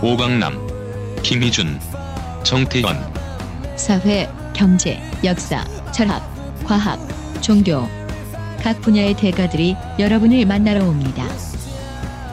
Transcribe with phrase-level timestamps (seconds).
[0.00, 0.56] 오강남,
[1.24, 1.80] 김희준,
[2.44, 2.96] 정태현,
[3.74, 6.22] 사회, 경제, 역사, 철학,
[6.64, 7.00] 과학,
[7.42, 7.88] 종교
[8.62, 11.26] 각 분야의 대가들이 여러분을 만나러 옵니다.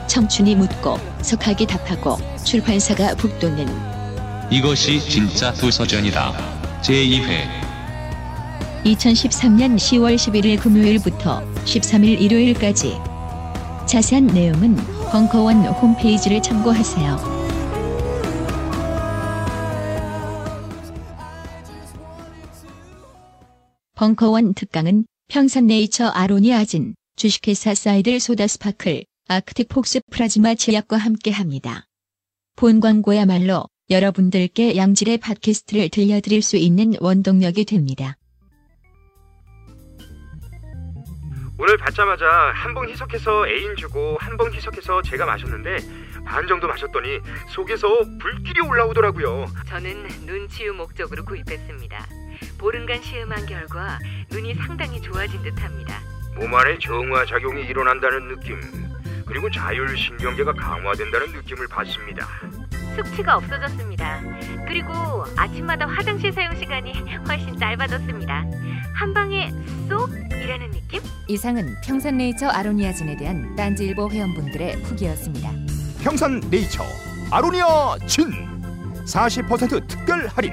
[0.06, 3.66] 청춘이 묻고 석학이 답하고 출판사가 북돋는
[4.52, 6.32] 이것이 진짜 도서전이다.
[6.82, 7.48] 제2회
[8.84, 12.96] 2013년 10월 11일 금요일부터 13일 일요일까지
[13.86, 14.76] 자세한 내용은
[15.10, 17.35] 벙커원 홈페이지를 참고하세요.
[23.96, 31.86] 벙커원 특강은 평산네이처 아로니 아진, 주식회사 사이들 소다스파클, 아크틱 폭스 프라즈마 제약과 함께합니다.
[32.56, 38.18] 본 광고야말로 여러분들께 양질의 팟캐스트를 들려드릴 수 있는 원동력이 됩니다.
[41.58, 45.78] 오늘 받자마자 한봉 희석해서 애인 주고 한봉 희석해서 제가 마셨는데
[46.26, 47.88] 반 정도 마셨더니 속에서
[48.20, 49.46] 불길이 올라오더라고요.
[49.66, 52.06] 저는 눈치유 목적으로 구입했습니다.
[52.58, 53.98] 보름간 시음한 결과
[54.30, 56.00] 눈이 상당히 좋아진 듯합니다.
[56.34, 58.60] 몸 안에 정화 작용이 일어난다는 느낌
[59.26, 62.26] 그리고 자율신경계가 강화된다는 느낌을 받습니다.
[62.96, 64.22] 숙취가 없어졌습니다.
[64.66, 64.92] 그리고
[65.36, 66.92] 아침마다 화장실 사용 시간이
[67.28, 68.44] 훨씬 짧아졌습니다.
[68.94, 69.50] 한 방에
[69.88, 71.02] 쏙 이라는 느낌?
[71.28, 75.50] 이상은 평산네이처 아로니아진에 대한 딴지일보 회원분들의 후기였습니다.
[76.02, 76.84] 평산 네이처
[77.32, 78.30] 아로니아 진
[79.04, 80.52] 40% 특별 할인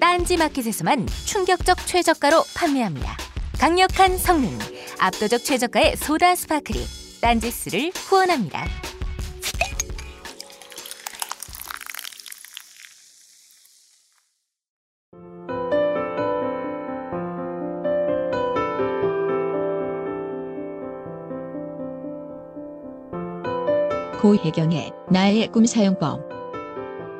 [0.00, 3.16] 딴지 마켓에서만 충격적 최저가로 판매합니다.
[3.58, 4.56] 강력한 성능,
[4.98, 6.78] 압도적 최저가의 소다 스파클이
[7.20, 8.66] 딴지스를 후원합니다.
[24.20, 26.28] 고혜경의 나의 꿈 사용법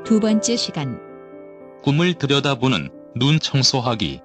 [0.05, 1.08] 두 번째 시간
[1.83, 4.21] 꿈을 들여다보는 눈 청소하기.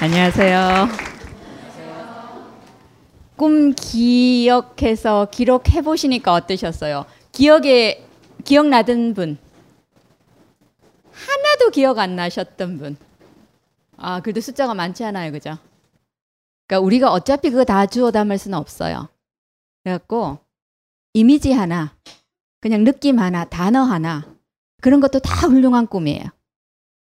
[0.00, 0.88] 안녕하세요.
[3.36, 7.04] 꿈 기억해서 기록해 보시니까 어떠셨어요?
[7.32, 8.07] 기억에
[8.48, 9.36] 기억나던 분
[11.12, 12.96] 하나도 기억 안 나셨던 분.
[13.98, 15.58] 아, 그래도 숫자가 많지 않아요, 그죠?
[16.66, 19.10] 그러니까 우리가 어차피 그거 다 주워 담을 수는 없어요.
[19.84, 20.38] 그래갖고
[21.12, 21.94] 이미지 하나,
[22.62, 24.26] 그냥 느낌 하나, 단어 하나
[24.80, 26.24] 그런 것도 다 훌륭한 꿈이에요.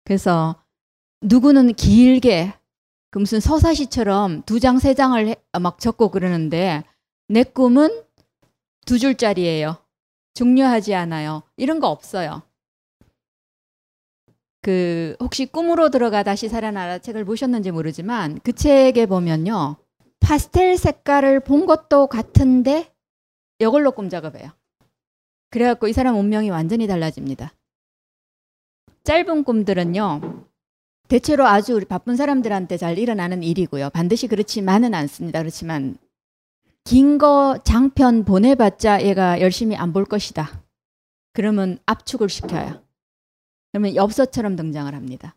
[0.05, 0.61] 그래서
[1.21, 2.53] 누구는 길게
[3.09, 6.83] 그 무슨 서사시처럼 두 장, 세 장을 해- 막 적고 그러는데
[7.27, 8.03] 내 꿈은
[8.85, 9.82] 두 줄짜리예요.
[10.33, 11.43] 중요하지 않아요.
[11.57, 12.41] 이런 거 없어요.
[14.61, 19.75] 그 혹시 꿈으로 들어가 다시 살아나라 책을 보셨는지 모르지만 그 책에 보면요.
[20.21, 22.91] 파스텔 색깔을 본 것도 같은데
[23.59, 24.51] 이걸로 꿈 작업해요.
[25.49, 27.53] 그래갖고 이 사람 운명이 완전히 달라집니다.
[29.03, 30.45] 짧은 꿈들은요.
[31.09, 33.89] 대체로 아주 우리 바쁜 사람들한테 잘 일어나는 일이고요.
[33.89, 35.39] 반드시 그렇지만은 않습니다.
[35.39, 35.97] 그렇지만
[36.85, 40.63] 긴 거 장편 보내봤자 얘가 열심히 안 볼 것이다.
[41.33, 42.83] 그러면 압축을 시켜요.
[43.71, 45.35] 그러면 엽서처럼 등장을 합니다.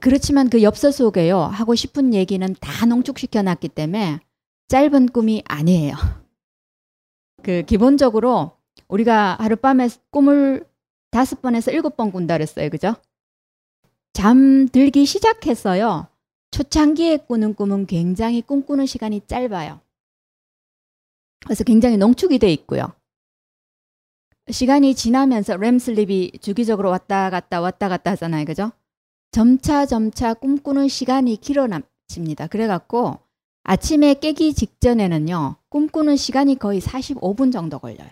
[0.00, 1.38] 그렇지만 그 엽서 속에요.
[1.40, 4.20] 하고 싶은 얘기는 다 농축시켜 놨기 때문에
[4.68, 5.94] 짧은 꿈이 아니에요.
[7.42, 8.52] 그 기본적으로
[8.88, 10.66] 우리가 하룻밤에 꿈을
[11.10, 12.68] 다섯 번에서 일곱 번 꾼다 그랬어요.
[12.70, 12.94] 그죠?
[14.12, 16.08] 잠들기 시작했어요.
[16.50, 19.80] 초창기에 꾸는 꿈은 굉장히 꿈꾸는 시간이 짧아요.
[21.44, 22.92] 그래서 굉장히 농축이 돼 있고요.
[24.50, 28.44] 시간이 지나면서 렘슬립이 주기적으로 왔다 갔다 왔다 갔다 하잖아요.
[28.44, 28.70] 그죠?
[29.32, 32.46] 점차 점차 꿈꾸는 시간이 길어집니다.
[32.46, 33.18] 그래갖고
[33.64, 35.56] 아침에 깨기 직전에는요.
[35.68, 38.08] 꿈꾸는 시간이 거의 45분 정도 걸려요.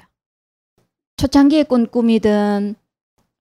[1.16, 2.74] 초창기에 꾼 꿈이든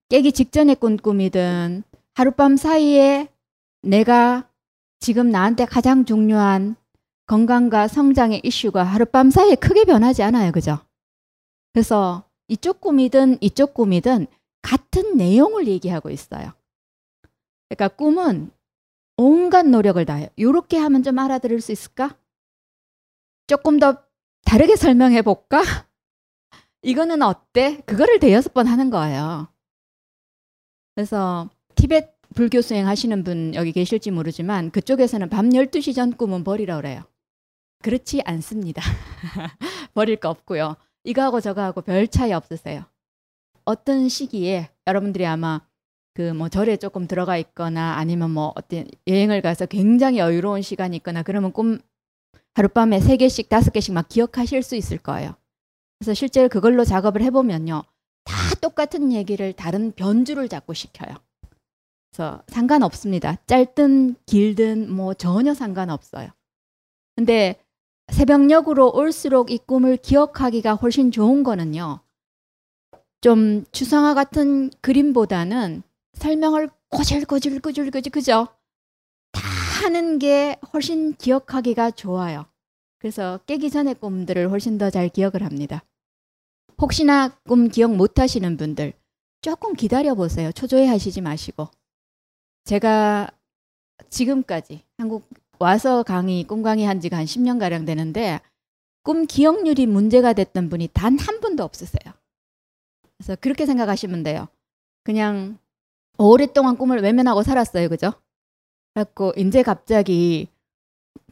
[0.09, 1.83] 깨기 직전에 꾼 꿈이든
[2.13, 3.27] 하룻밤 사이에
[3.81, 4.47] 내가
[4.99, 6.75] 지금 나한테 가장 중요한
[7.27, 10.51] 건강과 성장의 이슈가 하룻밤 사이에 크게 변하지 않아요.
[10.51, 10.79] 그죠?
[11.73, 14.27] 그래서 이쪽 꿈이든 이쪽 꿈이든
[14.61, 16.53] 같은 내용을 얘기하고 있어요.
[17.69, 18.51] 그러니까 꿈은
[19.17, 20.27] 온갖 노력을 다해요.
[20.35, 22.17] 이렇게 하면 좀 알아들을 수 있을까?
[23.47, 23.97] 조금 더
[24.45, 25.61] 다르게 설명해 볼까?
[26.81, 27.81] 이거는 어때?
[27.85, 29.47] 그거를 대여섯 번 하는 거예요.
[30.95, 36.77] 그래서 티벳 불교 수행 하시는 분 여기 계실지 모르지만 그쪽에서는 밤 12시 전 꿈은 버리라
[36.77, 37.03] 그래요.
[37.83, 38.81] 그렇지 않습니다.
[39.93, 40.75] 버릴 거 없고요.
[41.03, 42.85] 이거하고 저거하고 별 차이 없으세요.
[43.65, 45.61] 어떤 시기에 여러분들이 아마
[46.13, 51.23] 그 뭐 절에 조금 들어가 있거나 아니면 뭐 어떤 여행을 가서 굉장히 여유로운 시간이 있거나
[51.23, 51.79] 그러면 꿈
[52.55, 55.35] 하룻밤에 세 개씩 다섯 개씩 막 기억하실 수 있을 거예요.
[55.99, 57.83] 그래서 실제로 그걸로 작업을 해보면요.
[58.25, 61.15] 다 똑같은 얘기를 다른 변주를 자꾸 시켜요.
[62.11, 63.37] 그래서 상관없습니다.
[63.47, 66.29] 짧든 길든 뭐 전혀 상관없어요.
[67.15, 67.62] 근데
[68.11, 71.99] 새벽녘으로 올수록 이 꿈을 기억하기가 훨씬 좋은 거는요.
[73.21, 75.83] 좀 추상화 같은 그림보다는
[76.13, 78.47] 설명을 꼬질꼬질꼬질꼬질 그죠?
[79.31, 79.41] 다
[79.83, 82.45] 하는 게 훨씬 기억하기가 좋아요.
[82.99, 85.83] 그래서 깨기 전의 꿈들을 훨씬 더 잘 기억을 합니다.
[86.77, 88.93] 혹시나 꿈 기억 못 하시는 분들
[89.41, 90.51] 조금 기다려 보세요.
[90.51, 91.67] 초조해 하시지 마시고.
[92.65, 93.29] 제가
[94.09, 95.27] 지금까지 한국
[95.63, 98.41] 와서 강의, 꿈 강의 한 지가 한 10년 가량 되는데
[99.03, 102.13] 꿈 기억률이 문제가 됐던 분이 단 한 분도 없으세요.
[103.17, 104.47] 그래서 그렇게 생각하시면 돼요.
[105.03, 105.57] 그냥
[106.17, 107.87] 오랫동안 꿈을 외면하고 살았어요.
[107.87, 108.11] 그죠?
[108.93, 110.49] 그래갖고 이제 갑자기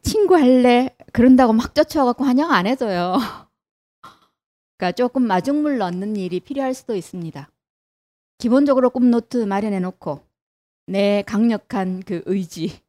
[0.01, 0.95] 친구 할래?
[1.11, 3.17] 그런다고 막 쫓아와갖고 환영 안 해줘요.
[4.77, 7.49] 그러니까 조금 마중물 넣는 일이 필요할 수도 있습니다.
[8.37, 10.21] 기본적으로 꿈 노트 마련해 놓고
[10.87, 12.81] 내 강력한 그 의지,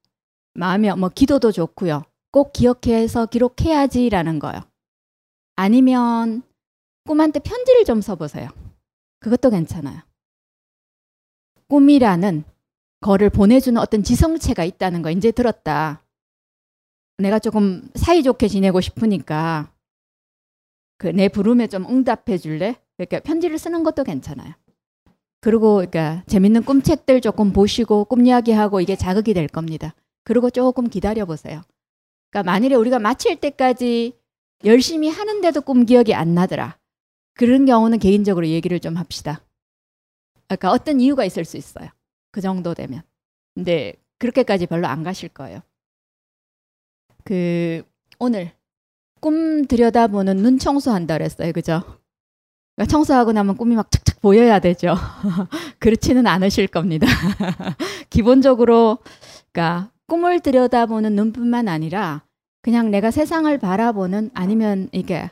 [0.55, 2.05] 마음이 뭐 기도도 좋고요.
[2.31, 4.61] 꼭 기억해서 기록해야지라는 거요.
[5.57, 6.43] 아니면
[7.07, 8.49] 꿈한테 편지를 좀 써보세요.
[9.21, 10.01] 그것도 괜찮아요.
[11.69, 12.45] 꿈이라는
[13.01, 16.03] 거를 보내주는 어떤 지성체가 있다는 거 이제 들었다.
[17.19, 19.73] 내가 조금 사이좋게 지내고 싶으니까
[20.99, 22.77] 그 내 부름에 좀 응답해 줄래?
[22.97, 24.55] 그러니까 편지를 쓰는 것도 괜찮아요.
[25.41, 29.95] 그리고 그러니까 재밌는 꿈책들 조금 보시고 꿈 이야기하고 이게 자극이 될 겁니다.
[30.25, 31.63] 그리고 조금 기다려 보세요.
[32.31, 34.19] 그러니까 만일에 우리가 마칠 때까지
[34.65, 36.79] 열심히 하는데도 꿈 기억이 안 나더라.
[37.35, 39.43] 그런 경우는 개인적으로 얘기를 좀 합시다.
[40.47, 41.89] 그러니까 어떤 이유가 있을 수 있어요.
[42.31, 43.03] 그 정도 되면.
[43.55, 45.61] 근데 그렇게까지 별로 안 가실 거예요.
[47.25, 47.83] 그
[48.19, 48.53] 오늘
[49.21, 51.53] 꿈 들여다보는 눈 청소한다 그랬어요.
[51.53, 51.83] 그죠?
[52.77, 54.95] 그러니까 청소하고 나면 꿈이 막 착착 보여야 되죠.
[55.79, 57.07] 그렇지는 않으실 겁니다.
[58.11, 58.99] 기본적으로
[59.53, 62.23] 그러니까 꿈을 들여다보는 눈뿐만 아니라
[62.61, 65.31] 그냥 내가 세상을 바라보는 아니면 이게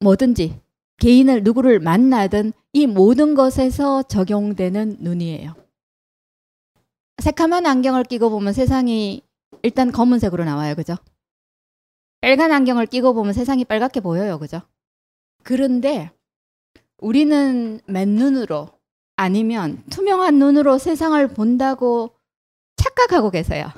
[0.00, 0.58] 뭐든지
[0.96, 5.54] 개인을 누구를 만나든 이 모든 것에서 적용되는 눈이에요.
[7.22, 9.20] 새카만 안경을 끼고 보면 세상이
[9.62, 10.74] 일단 검은색으로 나와요.
[10.74, 10.96] 그죠?
[12.22, 14.38] 빨간 안경을 끼고 보면 세상이 빨갛게 보여요.
[14.38, 14.62] 그죠?
[15.42, 16.10] 그런데
[16.96, 18.70] 우리는 맨눈으로
[19.16, 22.16] 아니면 투명한 눈으로 세상을 본다고
[22.76, 23.70] 착각하고 계세요.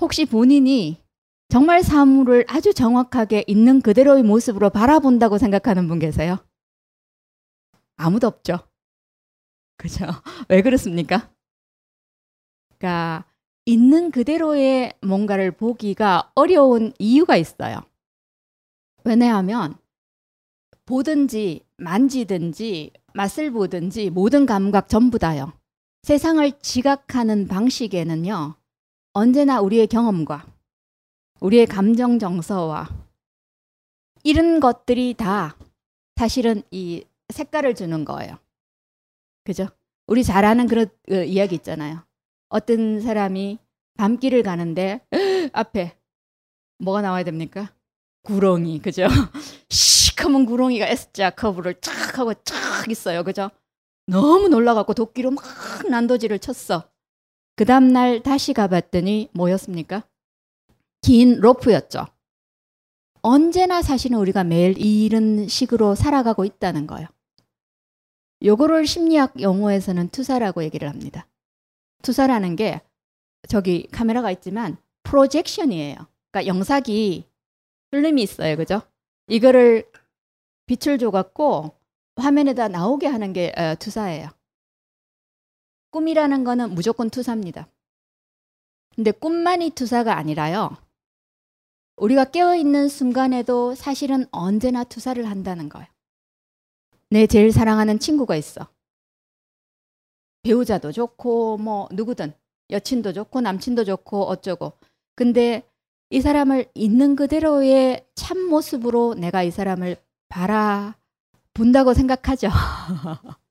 [0.00, 1.02] 혹시 본인이
[1.48, 6.38] 정말 사물을 아주 정확하게 있는 그대로의 모습으로 바라본다고 생각하는 분 계세요?
[7.96, 8.58] 아무도 없죠.
[9.76, 10.06] 그죠?
[10.48, 11.30] 왜 그렇습니까?
[12.78, 13.24] 그러니까
[13.66, 17.80] 있는 그대로의 뭔가를 보기가 어려운 이유가 있어요.
[19.04, 19.76] 왜냐하면
[20.86, 25.52] 보든지 만지든지 맛을 보든지 모든 감각 전부 다요.
[26.02, 28.56] 세상을 지각하는 방식에는요.
[29.14, 30.44] 언제나 우리의 경험과
[31.40, 32.88] 우리의 감정 정서와
[34.24, 35.56] 이런 것들이 다
[36.16, 38.36] 사실은 이 색깔을 주는 거예요.
[39.44, 39.68] 그죠?
[40.08, 42.04] 우리 잘 아는 그런 그 이야기 있잖아요.
[42.48, 43.58] 어떤 사람이
[43.96, 45.06] 밤길을 가는데
[45.52, 45.96] 앞에
[46.78, 47.72] 뭐가 나와야 됩니까?
[48.24, 49.06] 구렁이, 그죠?
[49.70, 53.50] 시커먼 구렁이가 S자 커브를 쫙 하고 쫙 있어요, 그죠?
[54.06, 55.44] 너무 놀라갖고 도끼로 막
[55.88, 56.93] 난도질을 쳤어.
[57.56, 60.02] 그 다음날 다시 가봤더니 뭐였습니까?
[61.02, 62.06] 긴 로프였죠.
[63.22, 67.08] 언제나 사실은 우리가 매일 이런 식으로 살아가고 있다는 거예요.
[68.42, 71.26] 요거를 심리학 용어에서는 투사라고 얘기를 합니다.
[72.02, 72.82] 투사라는 게
[73.48, 75.94] 저기 카메라가 있지만 프로젝션이에요.
[76.30, 77.24] 그러니까 영상이
[77.90, 78.56] 필름이 있어요.
[78.56, 78.82] 그죠?
[79.28, 79.90] 이거를
[80.66, 81.72] 빛을 줘갖고
[82.16, 84.28] 화면에다 나오게 하는 게 어, 투사예요.
[85.94, 87.68] 꿈이라는 거는 무조건 투사입니다.
[88.96, 90.76] 근데 꿈만이 투사가 아니라요.
[91.96, 95.86] 우리가 깨어있는 순간에도 사실은 언제나 투사를 한다는 거예요.
[97.10, 98.66] 내 제일 사랑하는 친구가 있어.
[100.42, 102.32] 배우자도 좋고, 뭐, 누구든,
[102.70, 104.72] 여친도 좋고, 남친도 좋고, 어쩌고.
[105.14, 105.62] 근데
[106.10, 109.96] 이 사람을 있는 그대로의 참 모습으로 내가 이 사람을
[110.28, 112.48] 바라본다고 생각하죠.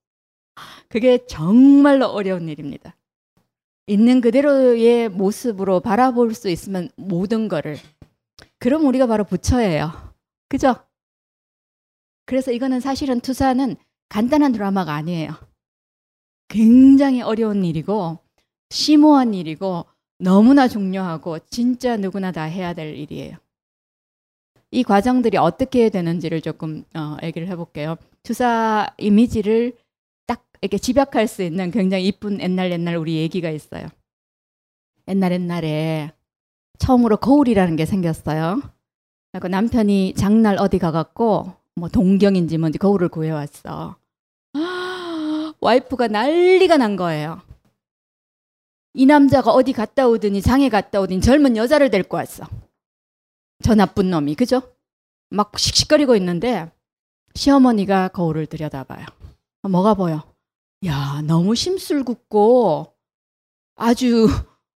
[0.94, 2.96] 그게 정말로 어려운 일입니다.
[3.88, 7.78] 있는 그대로의 모습으로 바라볼 수 있으면 모든 거를.
[8.60, 9.92] 그럼 우리가 바로 부처예요.
[10.48, 10.76] 그죠?
[12.28, 13.76] 그래서 이거는 사실은 투사는
[14.10, 15.32] 간단한 드라마가 아니에요.
[16.48, 18.20] 굉장히 어려운 일이고,
[18.70, 19.88] 심오한 일이고,
[20.20, 23.38] 너무나 중요하고, 진짜 누구나 다 해야 될 일이에요.
[24.70, 27.96] 이 과정들이 어떻게 되는지를 조금 어, 얘기를 해볼게요.
[28.22, 29.83] 투사 이미지를 딱
[30.64, 33.86] 이렇게 집약할 수 있는 굉장히 이쁜 옛날 옛날 우리 얘기가 있어요.
[35.10, 36.14] 옛날 옛날에
[36.80, 38.62] 처음으로 거울이라는 게 생겼어요.
[39.34, 43.98] 그리고 남편이 장날 어디 가갖고 뭐 동경인지 뭔지 거울을 구해왔어.
[45.60, 47.42] 와이프가 난리가 난 거예요.
[48.94, 52.46] 이 남자가 어디 갔다 오더니 장에 갔다 오더니 젊은 여자를 데리고 왔어.
[53.66, 54.62] 저 나쁜 놈이 그죠?
[55.30, 56.72] 막 씩씩거리고 있는데
[57.36, 59.06] 시어머니가 거울을 들여다봐요.
[59.64, 60.33] 뭐가 보여?
[60.86, 62.94] 야 너무 심술궂고
[63.76, 64.28] 아주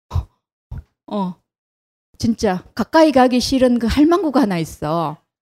[1.07, 1.35] 어
[2.17, 5.17] 진짜 가까이 가기 싫은 그 할망구가 하나 있어.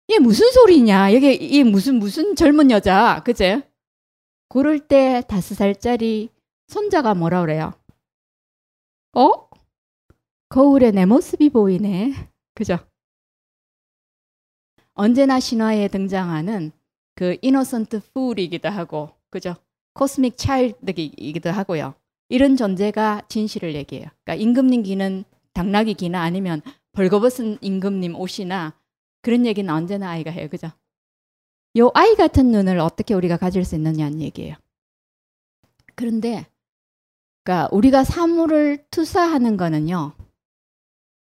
[0.08, 1.10] 이게 무슨 소리냐?
[1.10, 3.68] 이게 이 무슨 무슨 젊은 여자, 그제?
[4.48, 6.30] 그럴 때 다섯 살짜리
[6.68, 7.72] 손자가 뭐라 그래요?
[9.14, 9.48] 어?
[10.48, 12.30] 거울에 내 모습이 보이네.
[12.54, 12.78] 그죠?
[14.94, 16.70] 언제나 신화에 등장하는
[17.16, 19.56] 그 이노선트 풀이기도 하고, 그죠?
[19.96, 21.94] 코스믹 차일드이기도 하고요.
[22.28, 24.08] 이런 존재가 진실을 얘기해요.
[24.24, 25.24] 그러니까 임금님 기는
[25.54, 26.60] 당나귀 기나 아니면
[26.92, 28.74] 벌거벗은 임금님 옷이나
[29.22, 30.48] 그런 얘기는 언제나 아이가 해요.
[30.50, 30.70] 그죠?
[31.78, 34.54] 요 아이 같은 눈을 어떻게 우리가 가질 수 있느냐는 얘기예요.
[35.94, 36.46] 그런데
[37.42, 40.12] 그러니까 우리가 사물을 투사하는 거는요.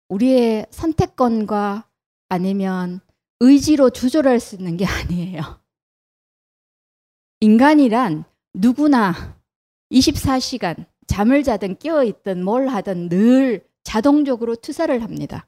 [0.10, 1.88] 우리의 선택권과
[2.30, 3.00] 아니면
[3.40, 5.60] 의지로 조절할 수 있는 게 아니에요.
[7.40, 9.38] 인간이란 누구나
[9.92, 15.48] 24시간 잠을 자든 깨어 있든 뭘 하든 늘 자동적으로 투사를 합니다.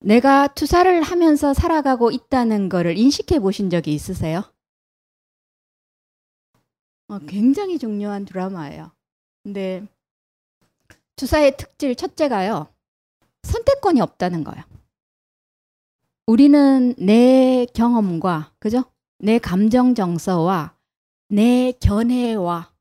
[0.00, 4.42] 내가 투사를 하면서 살아가고 있다는 것을 인식해 보신 적이 있으세요?
[7.08, 8.92] 어, 굉장히 중요한 드라마예요.
[9.42, 9.86] 근데
[11.16, 12.68] 투사의 특질 첫째가요.
[13.42, 14.62] 선택권이 없다는 거예요.
[16.26, 18.84] 우리는 내 경험과 그죠?
[19.18, 20.73] 내 감정 정서와
[21.34, 22.72] 내 견해와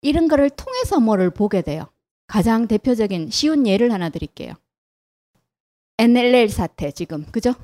[0.00, 1.92] 이런 거를 통해서 뭐를 보게 돼요.
[2.26, 4.54] 가장 대표적인 쉬운 예를 하나 드릴게요.
[5.98, 7.54] NLL 사태 지금 그죠?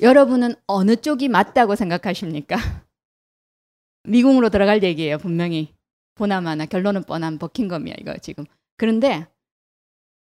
[0.00, 2.56] 여러분은 어느 쪽이 맞다고 생각하십니까?
[4.02, 5.72] 미궁으로 들어갈 얘기예요 분명히
[6.16, 8.44] 보나마나 결론은 뻔한 버킹검이야 이거 지금
[8.76, 9.26] 그런데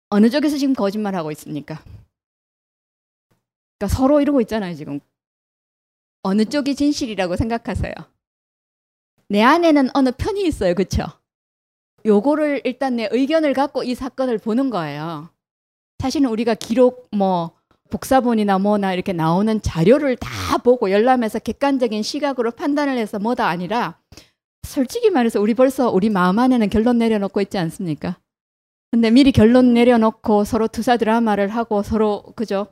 [0.09, 1.83] 어느 쪽에서 지금 거짓말하고 있습니까?
[3.77, 4.99] 그러니까 서로 이러고 있잖아요 지금
[6.23, 8.12] 어느 쪽이 진실이라고 생각하세요?
[9.33, 11.05] 내 안에는 어느 편이 있어요 그렇죠?
[12.05, 15.29] 요거를 일단 내 의견을 갖고 이 사건을 보는 거예요.
[15.97, 17.53] 사실은 우리가 기록 뭐
[17.89, 23.97] 복사본이나 뭐나 이렇게 나오는 자료를 다 보고 열람해서 객관적인 시각으로 판단을 해서 뭐다 아니라
[24.67, 28.19] 솔직히 말해서 우리 벌써 우리 마음 안에는 결론 내려놓고 있지 않습니까?
[28.91, 32.67] 근데 미리 결론 내려놓고 서로 투사 드라마를 하고 서로 그죠?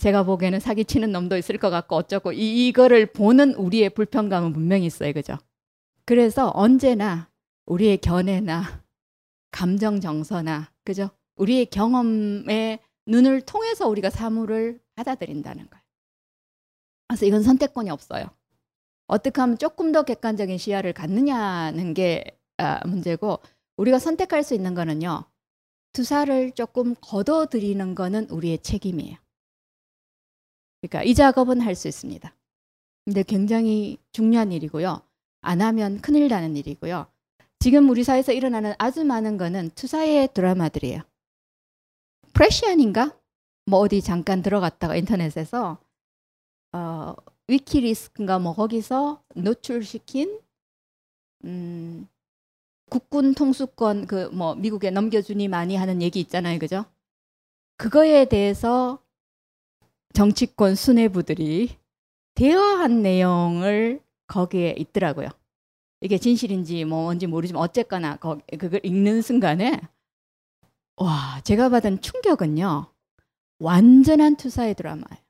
[0.00, 5.12] 제가 보기에는 사기치는 놈도 있을 것 같고 어쩌고 이, 이거를 보는 우리의 불편감은 분명히 있어요.
[5.12, 5.38] 그죠?
[6.04, 7.30] 그래서 언제나
[7.66, 8.84] 우리의 견해나
[9.50, 11.10] 감정 정서나 그죠?
[11.36, 15.82] 우리의 경험의 눈을 통해서 우리가 사물을 받아들인다는 거예요.
[17.08, 18.26] 그래서 이건 선택권이 없어요.
[19.06, 22.24] 어떻게 하면 조금 더 객관적인 시야를 갖느냐는 게
[22.56, 23.40] 아, 문제고
[23.76, 25.24] 우리가 선택할 수 있는 거는요.
[25.92, 29.16] 투사를 조금 걷어들이는 거는 우리의 책임이에요.
[30.80, 32.34] 그러니까 이 작업은 할 수 있습니다.
[33.04, 35.02] 근데 굉장히 중요한 일이고요.
[35.42, 37.06] 안 하면 큰일 나는 일이고요.
[37.58, 41.02] 지금 우리 사회에서 일어나는 아주 많은 거는 투사의 드라마들이에요.
[42.32, 43.16] 프레시안인가?
[43.66, 45.78] 뭐 어디 잠깐 들어갔다가 인터넷에서
[46.72, 47.14] 어,
[47.48, 50.40] 위키리스크인가 뭐 거기서 노출시킨
[51.44, 52.08] 음,
[52.90, 56.84] 국군 통수권 그 뭐 미국에 넘겨주니 많이 하는 얘기 있잖아요, 그죠?
[57.76, 58.98] 그거에 대해서
[60.14, 61.76] 정치권 수뇌부들이
[62.34, 64.00] 대화한 내용을
[64.32, 65.28] 거기에 있더라고요.
[66.00, 69.78] 이게 진실인지 뭔지 모르지만 어쨌거나 거기 그걸 읽는 순간에
[70.96, 72.86] 와 제가 받은 충격은요
[73.58, 75.22] 완전한 투사의 드라마예요.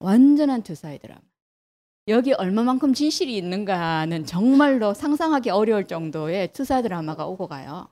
[0.00, 1.20] 완전한 투사의 드라마.
[2.08, 7.88] 여기 얼마만큼 진실이 있는가는 정말로 상상하기 어려울 정도의 투사 드라마가 오고 가요.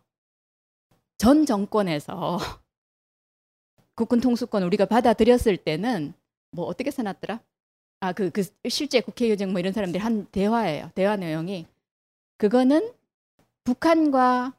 [1.16, 2.38] 전 정권에서
[3.94, 6.12] 국군 통수권 우리가 받아들였을 때는
[6.50, 7.40] 뭐 어떻게 써놨더라?
[8.02, 10.90] 아, 그, 그 실제 국회의장 뭐 이런 사람들이 한 대화예요.
[10.96, 11.68] 대화 내용이.
[12.36, 12.92] 그거는
[13.62, 14.54] 북한과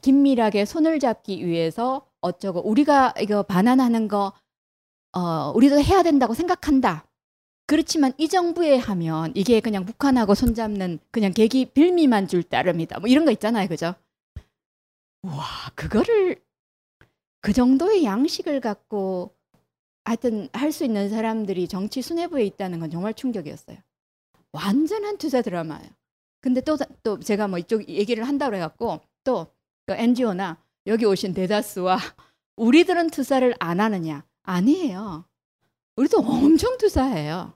[0.00, 4.32] 긴밀하게 손을 잡기 위해서 어쩌고 우리가 이거 반환하는 거
[5.12, 7.04] 어, 우리도 해야 된다고 생각한다.
[7.66, 13.00] 그렇지만 이 정부에 하면 이게 그냥 북한하고 손잡는 그냥 계기 빌미만 줄 따름이다.
[13.00, 13.66] 뭐 이런 거 있잖아요.
[13.66, 13.96] 그죠?
[15.22, 15.44] 와,
[15.74, 16.40] 그거를
[17.40, 19.34] 그 정도의 양식을 갖고
[20.08, 23.78] 하여튼 할 수 있는 사람들이 정치 수뇌부에 있다는 건 정말 충격이었어요.
[24.52, 25.90] 완전한 투자 드라마예요.
[26.40, 31.96] 근데 또, 또 제가 뭐 이쪽 얘기를 한다고 해갖고 또 그 NGO나 여기 오신 대다수와
[32.56, 34.22] 우리들은 투자를 안 하느냐?
[34.42, 35.24] 아니에요.
[35.96, 37.54] 우리도 엄청 투자해요.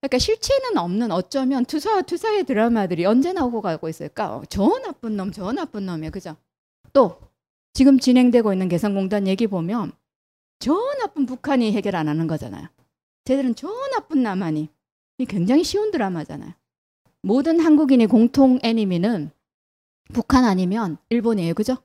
[0.00, 4.42] 그러니까 실체는 없는 어쩌면 투사와 투사의 드라마들이 언제 나오고 가고 있을까?
[4.50, 6.10] 저 나쁜 놈, 저 나쁜 놈이에요.
[6.10, 6.36] 그죠?
[6.92, 7.18] 또
[7.72, 9.92] 지금 진행되고 있는 개성공단 얘기 보면
[10.58, 12.68] 저 나쁜 북한이 해결 안 하는 거잖아요.
[13.24, 14.68] 쟤들은 저 나쁜 남한이.
[15.18, 16.52] 이 굉장히 쉬운 드라마잖아요.
[17.22, 19.30] 모든 한국인의 공통 애니미는
[20.12, 21.54] 북한 아니면 일본이에요.
[21.54, 21.76] 그죠?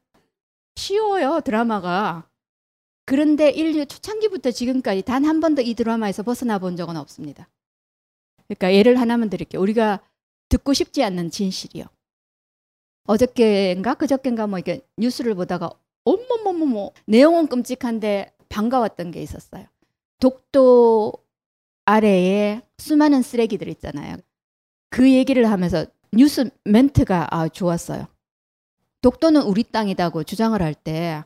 [0.75, 2.27] 쉬워요, 드라마가.
[3.05, 7.49] 그런데 인류 초창기부터 지금까지 단 한 번도 이 드라마에서 벗어나 본 적은 없습니다.
[8.47, 9.61] 그러니까 예를 하나만 드릴게요.
[9.61, 10.01] 우리가
[10.49, 11.85] 듣고 싶지 않는 진실이요.
[13.05, 15.71] 어저께인가 그저께인가 뭐 이렇게 뉴스를 보다가
[16.03, 19.65] 어머머머머 내용은 끔찍한데 반가웠던 게 있었어요.
[20.19, 21.13] 독도
[21.85, 24.17] 아래에 수많은 쓰레기들 있잖아요.
[24.89, 28.07] 그 얘기를 하면서 뉴스 멘트가 아, 좋았어요.
[29.01, 31.23] 독도는 우리 땅이다고 주장을 할 때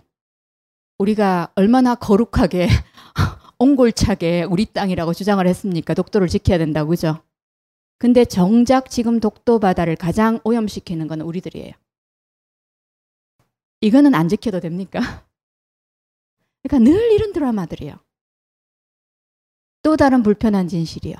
[0.98, 2.68] 우리가 얼마나 거룩하게
[3.60, 5.94] 옹골차게 우리 땅이라고 주장을 했습니까?
[5.94, 7.22] 독도를 지켜야 된다고 그죠?
[7.98, 11.74] 근데 정작 지금 독도 바다를 가장 오염시키는 건 우리들이에요.
[13.82, 15.00] 이거는 안 지켜도 됩니까?
[16.68, 18.00] 그러니까 늘 이런 드라마들이요.
[19.84, 21.16] 또 다른 불편한 진실이요.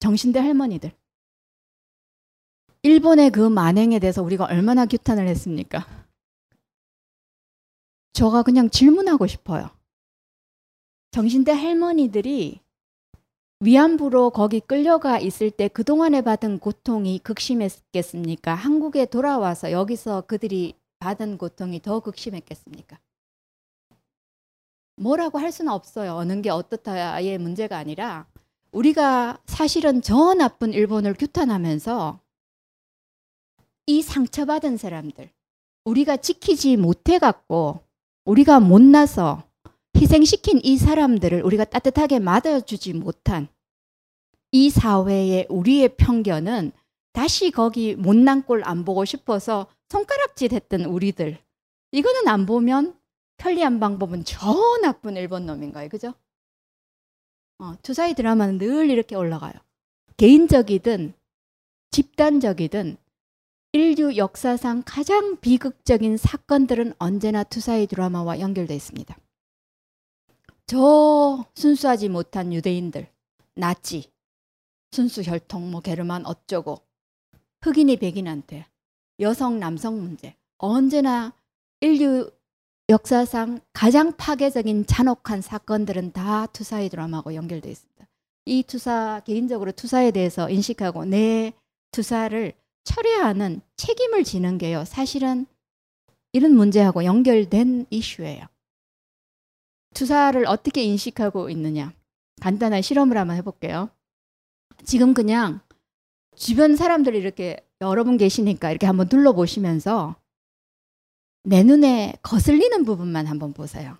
[0.00, 0.90] 정신대 할머니들.
[2.82, 5.86] 일본의 그 만행에 대해서 우리가 얼마나 규탄을 했습니까?
[8.12, 9.70] 저가 그냥 질문하고 싶어요.
[11.12, 12.60] 정신대 할머니들이
[13.60, 18.52] 위안부로 거기 끌려가 있을 때 그동안에 받은 고통이 극심했겠습니까?
[18.52, 22.98] 한국에 돌아와서 여기서 그들이 받은 고통이 더 극심했겠습니까?
[25.00, 26.12] 뭐라고 할 수는 없어요.
[26.14, 28.26] 어느 게 어떻다의 문제가 아니라
[28.70, 32.20] 우리가 사실은 저 나쁜 일본을 규탄하면서
[33.86, 35.30] 이 상처받은 사람들,
[35.86, 37.80] 우리가 지키지 못해갖고
[38.26, 39.42] 우리가 못나서
[39.96, 43.48] 희생시킨 이 사람들을 우리가 따뜻하게 맞아주지 못한
[44.52, 46.72] 이 사회의 우리의 편견은
[47.12, 51.38] 다시 거기 못난 꼴 안 보고 싶어서 손가락질 했던 우리들.
[51.92, 52.99] 이거는 안 보면
[53.40, 55.88] 편리한 방법은 저 나쁜 일본 놈인가요?
[55.88, 56.12] 그죠?
[57.58, 59.54] 어, 투사의 드라마는 늘 이렇게 올라가요.
[60.18, 61.14] 개인적이든
[61.90, 62.98] 집단적이든
[63.72, 69.16] 인류 역사상 가장 비극적인 사건들은 언제나 투사의 드라마와 연결되어 있습니다.
[70.66, 73.08] 저 순수하지 못한 유대인들,
[73.54, 74.12] 나치,
[74.90, 76.82] 순수 혈통, 뭐 게르만 어쩌고,
[77.62, 78.66] 흑인이 백인한테,
[79.18, 81.32] 여성 남성 문제, 언제나
[81.80, 82.30] 인류
[82.90, 88.06] 역사상 가장 파괴적인 잔혹한 사건들은 다 투사의 드라마하고 연결되어 있습니다.
[88.46, 91.52] 이 투사 개인적으로 투사에 대해서 인식하고 내
[91.92, 94.84] 투사를 처리하는 책임을 지는 게요.
[94.84, 95.46] 사실은
[96.32, 98.44] 이런 문제하고 연결된 이슈예요.
[99.94, 101.92] 투사를 어떻게 인식하고 있느냐.
[102.40, 103.88] 간단한 실험을 한번 해볼게요.
[104.84, 105.60] 지금 그냥
[106.34, 110.16] 주변 사람들이 이렇게 여러분 계시니까 이렇게 한번 둘러보시면서
[111.42, 113.96] 내 눈에 거슬리는 부분만 한번 보세요.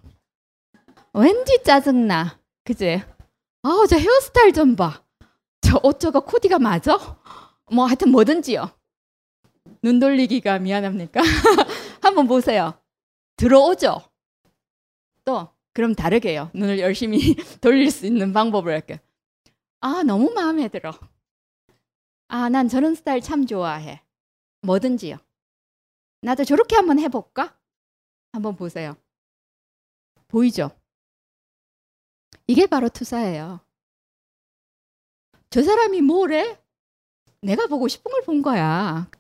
[1.14, 2.38] 왠지 짜증나.
[2.64, 3.02] 그지?
[3.62, 5.02] 아우, 저 헤어스타일 좀 봐.
[5.60, 6.96] 저 옷 저거 코디가 맞아?
[7.72, 8.70] 뭐 하여튼 뭐든지요.
[9.82, 11.20] 눈 돌리기가 미안합니까?
[12.02, 12.74] 한번 보세요.
[13.36, 14.02] 들어오죠?
[15.24, 16.50] 또 그럼 다르게요.
[16.54, 18.98] 눈을 열심히 돌릴 수 있는 방법을 할게요.
[19.80, 20.92] 아, 너무 마음에 들어.
[22.28, 24.02] 아, 난 저런 스타일 참 좋아해.
[24.62, 25.16] 뭐든지요.
[26.22, 27.56] 나도 저렇게 한번 해볼까?
[28.32, 28.96] 한번 보세요.
[30.28, 30.70] 보이죠?
[32.46, 33.60] 이게 바로 투사예요.
[35.50, 36.58] 저 사람이 뭐래?
[37.42, 39.10] 내가 보고 싶은 걸 본 거야.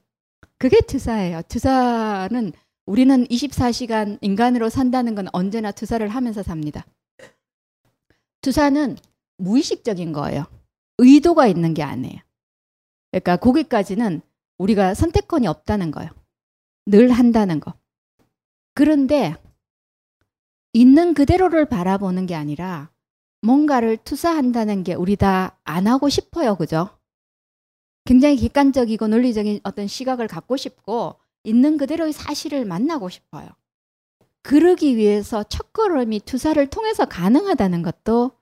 [0.58, 1.42] 그게 투사예요.
[1.48, 2.52] 투사는
[2.86, 6.84] 우리는 24시간 인간으로 산다는 건 언제나 투사를 하면서 삽니다.
[8.42, 8.96] 투사는
[9.38, 10.44] 무의식적인 거예요.
[10.98, 12.18] 의도가 있는 게 아니에요.
[13.10, 14.20] 그러니까 거기까지는
[14.58, 16.10] 우리가 선택권이 없다는 거예요.
[16.86, 17.74] 늘 한다는 거.
[18.74, 19.36] 그런데
[20.72, 22.90] 있는 그대로를 바라보는 게 아니라
[23.42, 26.56] 뭔가를 투사한다는 게 우리 다 안 하고 싶어요.
[26.56, 26.90] 그죠?
[28.04, 31.14] 굉장히 객관적이고 논리적인 어떤 시각을 갖고 싶고
[31.44, 33.48] 있는 그대로의 사실을 만나고 싶어요.
[34.42, 38.32] 그러기 위해서 첫걸음이 투사를 통해서 가능하다는 것도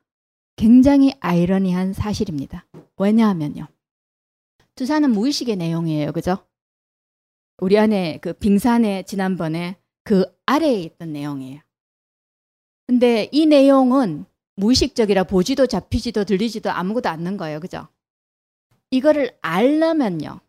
[0.56, 2.64] 굉장히 아이러니한 사실입니다.
[2.96, 3.66] 왜냐하면요.
[4.74, 6.12] 투사는 무의식의 내용이에요.
[6.12, 6.38] 그죠?
[7.60, 11.60] 우리 안에 그 빙산에 지난번에 그 아래에 있던 내용이에요.
[12.86, 14.24] 근데 이 내용은
[14.56, 17.60] 무의식적이라 보지도 잡히지도 들리지도 아무것도 않는 거예요.
[17.60, 17.88] 그죠?
[18.90, 20.40] 이거를 알려면요.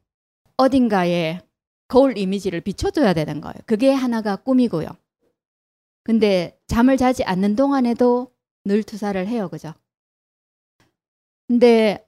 [0.58, 1.42] 어딘가에
[1.88, 3.56] 거울 이미지를 비춰줘야 되는 거예요.
[3.66, 4.88] 그게 하나가 꿈이고요.
[6.04, 8.32] 근데 잠을 자지 않는 동안에도
[8.64, 9.50] 늘 투사를 해요.
[9.50, 9.74] 그죠?
[11.48, 12.06] 근데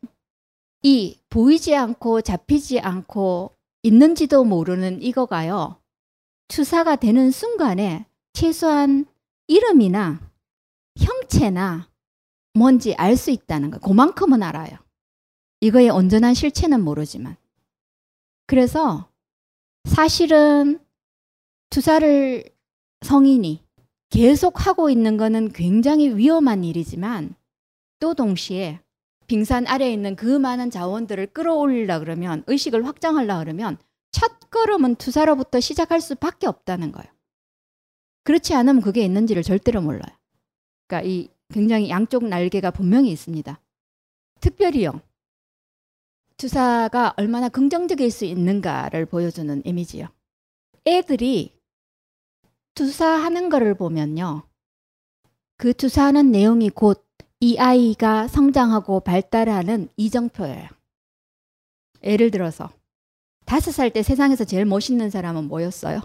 [0.84, 5.82] 이 보이지 않고 잡히지 않고 있는지도 모르는 이거가요.
[6.48, 9.06] 투사가 되는 순간에 최소한
[9.48, 10.20] 이름이나
[11.00, 11.90] 형체나
[12.54, 13.80] 뭔지 알 수 있다는 거.
[13.80, 14.78] 그만큼은 알아요.
[15.62, 17.38] 이거의 온전한 실체는 모르지만.
[18.48, 19.10] 그래서
[19.86, 20.80] 사실은
[21.70, 22.44] 투사를
[23.06, 23.64] 성인이
[24.10, 27.34] 계속 하고 있는 것은 굉장히 위험한 일이지만
[28.00, 28.80] 또 동시에
[29.32, 33.78] 빙산 아래에 있는 그 많은 자원들을 끌어올리려 그러면 의식을 확장하려 그러면
[34.12, 37.10] 첫 걸음은 투사로부터 시작할 수밖에 없다는 거예요.
[38.26, 40.14] 그렇지 않으면 그게 있는지를 절대로 몰라요.
[40.86, 43.58] 그러니까 이 굉장히 양쪽 날개가 분명히 있습니다.
[44.42, 45.00] 특별히요.
[46.36, 50.08] 투사가 얼마나 긍정적일 수 있는가를 보여주는 이미지요.
[50.86, 51.58] 애들이
[52.76, 54.44] 투사하는 거를 보면요.
[55.56, 57.08] 그 투사하는 내용이 곧
[57.44, 60.70] 이 아이가 성장하고 발달하는 이정표예요.
[62.04, 62.72] 예를 들어서
[63.46, 66.02] 다섯 살 때 세상에서 제일 멋있는 사람은 뭐였어요?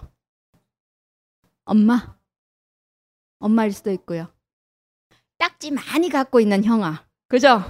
[1.66, 2.16] 엄마.
[3.38, 4.32] 엄마일 수도 있고요.
[5.36, 7.06] 딱지 많이 갖고 있는 형아.
[7.28, 7.60] 그죠?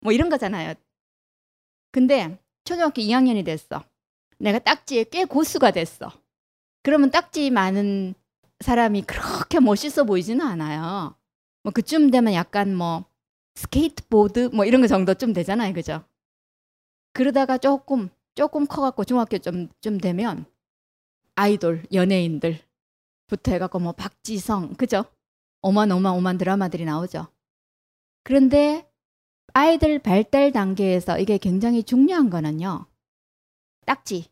[0.00, 0.74] 뭐 이런 거잖아요.
[1.92, 3.84] 근데 초등학교 2학년이 됐어.
[4.38, 6.10] 내가 딱지에 꽤 고수가 됐어.
[6.82, 8.14] 그러면 딱지 많은
[8.58, 11.16] 사람이 그렇게 멋있어 보이지는 않아요.
[11.64, 13.06] 뭐 그쯤 되면 약간 뭐
[13.56, 15.72] 스케이트보드 뭐 이런 거 정도쯤 되잖아요.
[15.74, 16.04] 그죠?
[17.12, 20.44] 그러다가 조금 조금 커갖고 중학교 좀, 좀 되면
[21.36, 22.60] 아이돌, 연예인들
[23.26, 25.04] 부터 해갖고 뭐 박지성, 그죠?
[25.62, 27.26] 오만 오만 오만 드라마들이 나오죠.
[28.22, 28.88] 그런데
[29.52, 32.86] 아이들 발달 단계에서 이게 굉장히 중요한 거는요.
[33.86, 34.26] 딱지.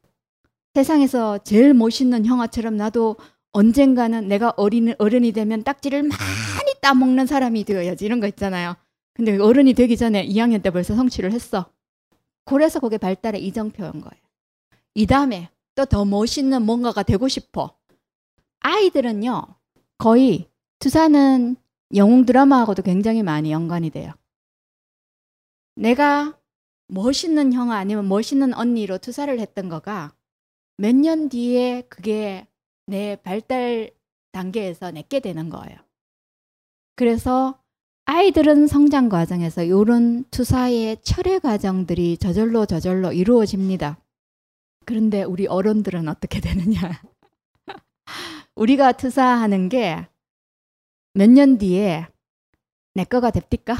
[0.75, 3.17] 세상에서 제일 멋있는 형아처럼 나도
[3.53, 8.05] 언젠가는 내가 어린, 어른이 되면 딱지를 많이 따먹는 사람이 되어야지.
[8.05, 8.77] 이런 거 있잖아요.
[9.15, 11.73] 근데 어른이 되기 전에 2학년 때 벌써 성취를 했어.
[12.45, 14.23] 그래서 그게 발달의 이정표인 거예요.
[14.95, 17.79] 이 다음에 또 더 멋있는 뭔가가 되고 싶어.
[18.61, 19.43] 아이들은요,
[19.99, 21.57] 거의 투사는
[21.95, 24.13] 영웅 드라마하고도 굉장히 많이 연관이 돼요.
[25.77, 26.39] 내가
[26.89, 30.13] 멋있는 형아 아니면 멋있는 언니로 투사를 했던 거가
[30.77, 32.47] 몇 년 뒤에 그게
[32.87, 33.91] 내 발달
[34.33, 35.79] 단계에서 내게 되는 거예요.
[36.97, 37.59] 그래서
[38.05, 43.99] 아이들은 성장 과정에서 이런 투사의 철회 과정들이 저절로 저절로 이루어집니다.
[44.85, 47.01] 그런데 우리 어른들은 어떻게 되느냐?
[48.57, 50.07] 우리가 투사하는 게
[51.15, 52.09] 몇 년 뒤에
[52.95, 53.77] 내 거가 됩니까?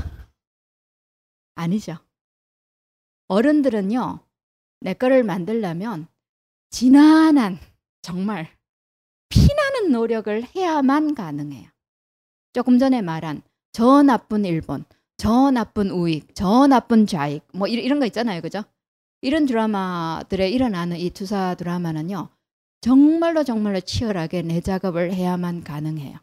[1.55, 1.97] 아니죠.
[3.29, 4.21] 어른들은요,
[4.81, 6.09] 내 거를 만들려면
[6.71, 7.59] 지난한
[8.03, 8.51] 정말
[9.31, 11.71] 피나는 노력을 해야만 가능해요.
[12.53, 14.85] 조금 전에 말한 저 나쁜 일본,
[15.17, 18.41] 저 나쁜 우익, 저 나쁜 좌익, 뭐 이런 거 있잖아요.
[18.43, 18.63] 그죠?
[19.23, 22.29] 이런 드라마들에 일어나는 이 투사 드라마는요.
[22.81, 26.19] 정말로 정말로 치열하게 내 작업을 해야만 가능해요.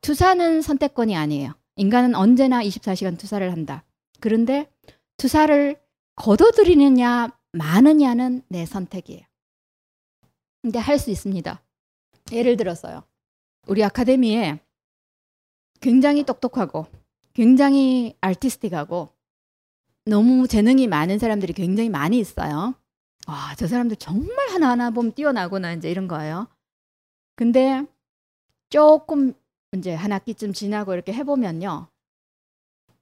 [0.00, 1.52] 투사는 선택권이 아니에요.
[1.76, 3.84] 인간은 언제나 24시간 투사를 한다.
[4.20, 4.70] 그런데
[5.18, 5.76] 투사를
[6.16, 9.20] 거둬들이느냐 마느냐는 내 선택이에요.
[10.62, 11.62] 근데 할 수 있습니다.
[12.32, 13.02] 예를 들어서요.
[13.66, 14.58] 우리 아카데미에
[15.82, 16.86] 굉장히 똑똑하고
[17.34, 19.10] 굉장히 아티스틱하고
[20.06, 22.74] 너무 재능이 많은 사람들이 굉장히 많이 있어요.
[23.28, 26.48] 와, 저 사람들 정말 하나하나 보면 뛰어나구나 이제 이런 거예요.
[27.36, 27.84] 근데
[28.70, 29.34] 조금
[29.76, 31.88] 이제 한 학기쯤 지나고 이렇게 해보면요.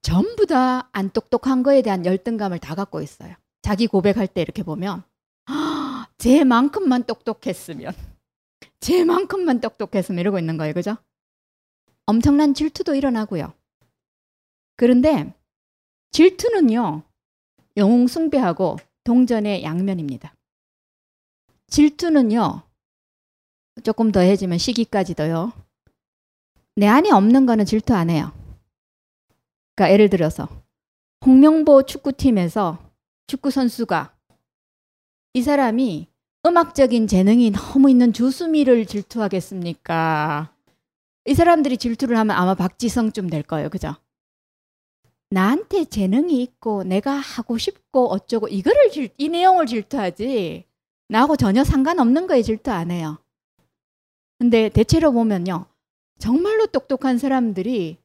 [0.03, 3.35] 전부 다 안 똑똑한 거에 대한 열등감을 다 갖고 있어요.
[3.63, 5.03] 자기 고백할 때 이렇게 보면
[5.47, 7.93] 아, 쟤만큼만 똑똑했으면
[8.81, 10.75] 쟤만큼만 똑똑했으면 이러고 있는 거예요.
[10.75, 10.97] 그죠?
[12.07, 13.53] 엄청난 질투도 일어나고요.
[14.77, 15.33] 그런데
[16.11, 17.03] 질투는요.
[17.77, 20.35] 영웅 숭배하고 동전의 양면입니다.
[21.69, 22.63] 질투는요.
[23.85, 25.53] 조금 더 해지면 시기까지도요.
[26.77, 28.33] 내 안에 없는 거는 질투 안 해요.
[29.75, 30.49] 그러니까 예를 들어서
[31.25, 32.79] 홍명보 축구팀에서
[33.27, 34.15] 축구 선수가
[35.35, 36.09] 이 사람이
[36.47, 40.53] 음악적인 재능이 너무 있는 조수미를 질투하겠습니까?
[41.27, 43.69] 이 사람들이 질투를 하면 아마 박지성쯤 될 거예요.
[43.69, 43.95] 그죠?
[45.31, 50.65] 나한테 재능이 있고 내가 하고 싶고 어쩌고 이거를 질, 이 내용을 질투하지
[51.09, 53.19] 나하고 전혀 상관없는 거에 질투 안 해요.
[54.39, 55.67] 근데 대체로 보면요.
[56.19, 57.99] 정말로 똑똑한 사람들이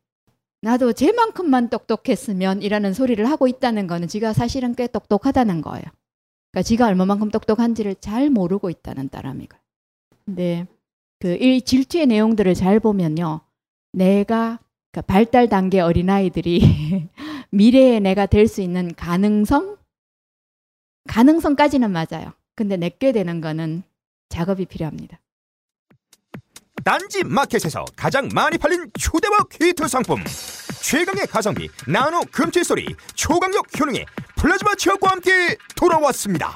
[0.61, 5.83] 나도 쟤만큼만 똑똑했으면 이라는 소리를 하고 있다는 거는 지가 사실은 꽤 똑똑하다는 거예요.
[6.51, 9.57] 그러니까 지가 얼마만큼 똑똑한지를 잘 모르고 있다는 따람이고.
[10.25, 10.67] 근데
[11.25, 13.41] 그 이 질투의 내용들을 잘 보면요.
[13.93, 14.59] 내가
[14.91, 17.09] 그러니까 발달 단계 어린아이들이
[17.49, 19.77] 미래의 내가 될 수 있는 가능성?
[21.07, 22.33] 가능성까지는 맞아요.
[22.55, 23.81] 근데 내게 되는 거는
[24.29, 25.19] 작업이 필요합니다.
[26.83, 30.23] 딴지 마켓에서 가장 많이 팔린 초대박 히트 상품
[30.83, 32.85] 최강의 가성비 나노 금칠 소리
[33.15, 36.55] 초강력 효능의 플라즈마 치약과 함께 돌아왔습니다.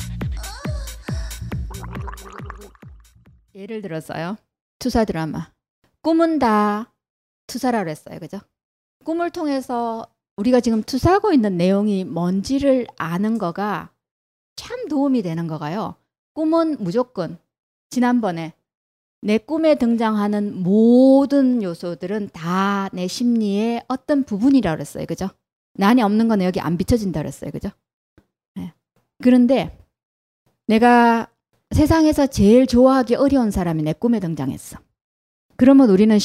[3.55, 4.37] 예를 들어서요.
[4.79, 5.51] 투사 드라마.
[6.01, 6.93] 꿈은 다
[7.47, 8.19] 투사라고 했어요.
[8.19, 8.39] 그죠?
[9.03, 13.91] 꿈을 통해서 우리가 지금 투사하고 있는 내용이 뭔지를 아는 거가
[14.55, 15.95] 참 도움이 되는 거가요.
[16.33, 17.37] 꿈은 무조건
[17.89, 18.53] 지난번에
[19.21, 25.05] 내 꿈에 등장하는 모든 요소들은 다 내 심리의 어떤 부분이라고 그랬어요.
[25.05, 25.29] 그죠?
[25.73, 27.51] 나 안에 없는 거는 여기 안 비춰진다 그랬어요.
[27.51, 27.69] 그죠?
[28.55, 28.73] 네.
[29.21, 29.77] 그런데
[30.67, 31.30] 내가
[31.73, 34.77] 세상에서 제일 좋아하기 어려운 사람이 내 꿈에 등장했어.
[35.55, 36.17] 그러면 우리는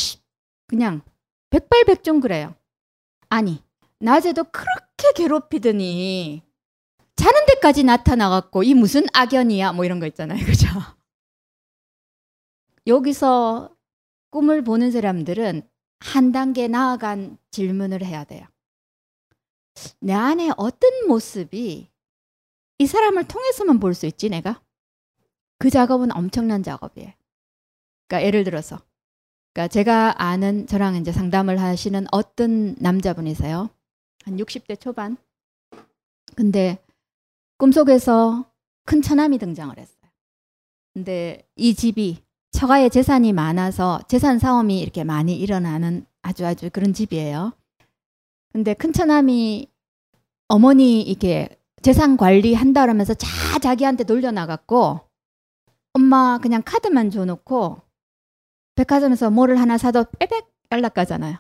[0.66, 1.02] 그냥
[1.50, 2.54] 백발백중 그래요.
[3.28, 3.62] 아니,
[4.00, 6.42] 낮에도 그렇게 괴롭히더니
[7.14, 10.38] 자는 데까지 나타나갖고 이 무슨 악연이야 뭐 이런 거 있잖아요.
[10.44, 10.66] 그죠?
[12.86, 13.74] 여기서
[14.30, 15.62] 꿈을 보는 사람들은
[16.00, 18.46] 한 단계 나아간 질문을 해야 돼요.
[20.00, 21.88] 내 안에 어떤 모습이
[22.78, 24.60] 이 사람을 통해서만 볼 수 있지 내가?
[25.58, 27.12] 그 작업은 엄청난 작업이에요.
[28.08, 28.78] 그러니까 예를 들어서
[29.52, 33.70] 그러니까 제가 아는 저랑 이제 상담을 하시는 어떤 남자분이세요.
[34.24, 35.16] 한 60대 초반.
[36.34, 36.78] 근데
[37.58, 38.44] 꿈속에서
[38.84, 40.10] 큰 처남이 등장을 했어요.
[40.92, 47.52] 근데 이 집이 처가에 재산이 많아서 재산 싸움이 이렇게 많이 일어나는 아주 아주 그런 집이에요.
[48.52, 49.70] 근데 큰 처남이
[50.48, 51.48] 어머니 이렇게
[51.82, 55.05] 재산 관리한다 그러면서 자 자기한테 돌려나갔고
[55.96, 57.80] 엄마 그냥 카드만 줘놓고
[58.74, 61.38] 백화점에서 뭐를 하나 사도 빼백 연락 가잖아요.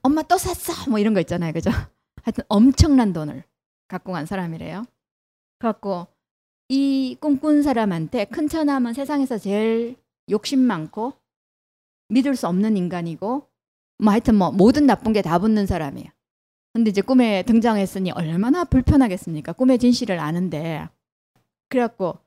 [0.00, 1.68] 엄마 또 샀어 뭐 이런 거 있잖아요, 그죠?
[2.24, 3.44] 하여튼 엄청난 돈을
[3.86, 4.86] 갖고 간 사람이래요.
[5.58, 6.06] 그래갖고
[6.70, 9.96] 이 꿈꾼 사람한테 큰 처남은 세상에서 제일
[10.30, 11.12] 욕심 많고
[12.08, 13.46] 믿을 수 없는 인간이고
[13.98, 16.08] 뭐 하여튼 뭐 모든 나쁜 게 다 붙는 사람이에요.
[16.72, 19.52] 근데 이제 꿈에 등장했으니 얼마나 불편하겠습니까?
[19.52, 20.88] 꿈의 진실을 아는데.
[21.68, 22.18] 그래갖고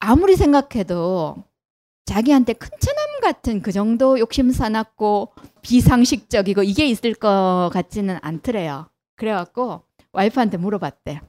[0.00, 1.36] 아무리 생각해도
[2.04, 5.32] 자기한테 큰 처남 같은 그 정도 욕심 사납고
[5.62, 8.88] 비상식적이고 이게 있을 것 같지는 않더래요.
[9.16, 9.82] 그래갖고
[10.12, 11.20] 와이프한테 물어봤대.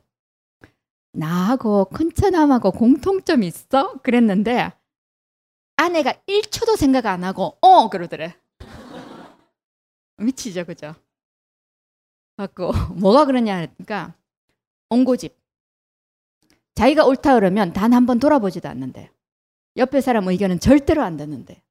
[1.13, 3.93] 나하고 큰 처남하고 공통점 있어?
[4.03, 4.71] 그랬는데
[5.75, 8.35] 아내가 1초도 생각 안 하고 어 그러더래.
[10.17, 10.95] 미치죠, 그죠?
[12.37, 14.15] 갖고 뭐가 그러냐 하니까
[14.89, 15.38] 옹고집.
[16.79, 19.09] 자기가 옳다 그러면 단 한 번 돌아보지도 않는데
[19.77, 21.61] 옆에 사람 의견은 절대로 안 듣는데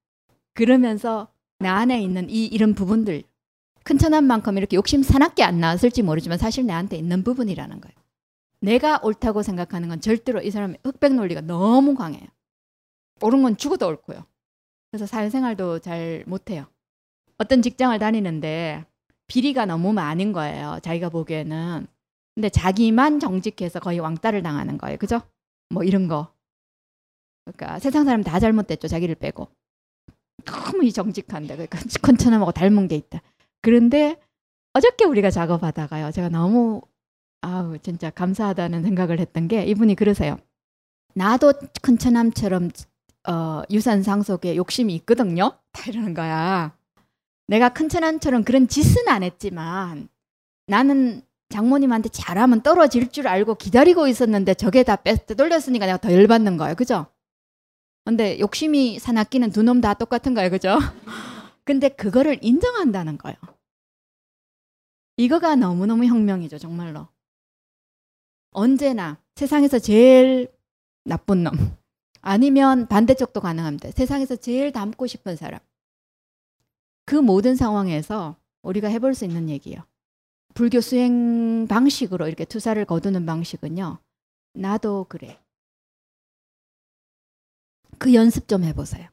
[0.55, 3.23] 그러면서 나 안에 있는 이 이런 부분들
[3.85, 7.95] 큰천함만큼 이렇게 욕심 사납게 안 나왔을지 모르지만 사실 내한테 있는 부분이라는 거예요.
[8.61, 12.27] 내가 옳다고 생각하는 건 절대로 이 사람의 흑백 논리가 너무 강해요.
[13.23, 14.27] 옳은 건 죽어도 옳고요.
[14.91, 16.67] 그래서 사회생활도 잘 못해요.
[17.39, 18.85] 어떤 직장을 다니는데
[19.27, 20.79] 비리가 너무 많은 거예요.
[20.83, 21.87] 자기가 보기에는.
[22.39, 24.97] 근데 자기만 정직해서 거의 왕따를 당하는 거예요.
[24.99, 25.23] 그죠?
[25.71, 26.33] 뭐 이런 거.
[27.45, 28.87] 그러니까 세상 사람 다 잘못됐죠.
[28.87, 29.49] 자기를 빼고.
[30.45, 33.23] 너무 이 정직한데 그러니까 컨천함하고 닮은 게 있다.
[33.61, 34.21] 그런데
[34.73, 36.13] 어저께 우리가 작업하다가요.
[36.13, 36.81] 제가 너무
[37.41, 40.39] 아우 진짜 감사하다는 생각을 했던 게 이분이 그러세요.
[41.17, 42.71] 나도 큰처남처럼
[43.29, 45.59] 어, 유산 상 속에 욕심이 있거든요.
[45.75, 46.73] 다 이러는 거야.
[47.49, 50.09] 내가 큰처남처럼 그런 짓은 안 했지만
[50.69, 56.75] 나는 장모님한테 잘하면 떨어질 줄 알고 기다리고 있었는데 저게 다 빼돌렸으니까 내가 더 열받는 거예요.
[56.75, 57.07] 그죠?
[58.05, 60.51] 근데 욕심이 사납기는 두 놈 다 똑같은 거예요.
[60.51, 60.79] 그죠?
[61.65, 63.37] 근데 그거를 인정한다는 거예요.
[65.17, 66.59] 이거가 너무너무 혁명이죠.
[66.59, 67.09] 정말로.
[68.53, 70.49] 언제나 세상에서 제일
[71.05, 71.53] 나쁜 놈
[72.21, 73.91] 아니면 반대쪽도 가능합니다.
[73.91, 75.61] 세상에서 제일 닮고 싶은 사람.
[77.05, 79.83] 그 모든 상황에서 우리가 해볼 수 있는 얘기예요.
[80.59, 84.01] 불교 수행 방식으로 이렇게 투사를 거두는 방식은요.
[84.55, 85.39] 나도 그래.
[87.97, 89.09] 그 연습 좀 해보세요.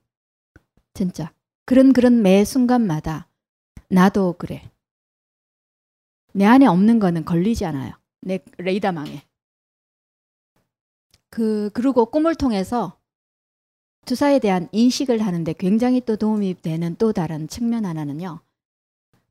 [0.95, 1.31] 진짜.
[1.65, 3.27] 그런 그런 매 순간마다
[3.89, 4.71] 나도 그래.
[6.33, 7.93] 내 안에 없는 거는 걸리지 않아요.
[8.21, 9.21] 내 레이더망에.
[11.29, 12.97] 그 그리고 꿈을 통해서
[14.07, 18.39] 투사에 대한 인식을 하는데 굉장히 또 도움이 되는 또 다른 측면 하나는요.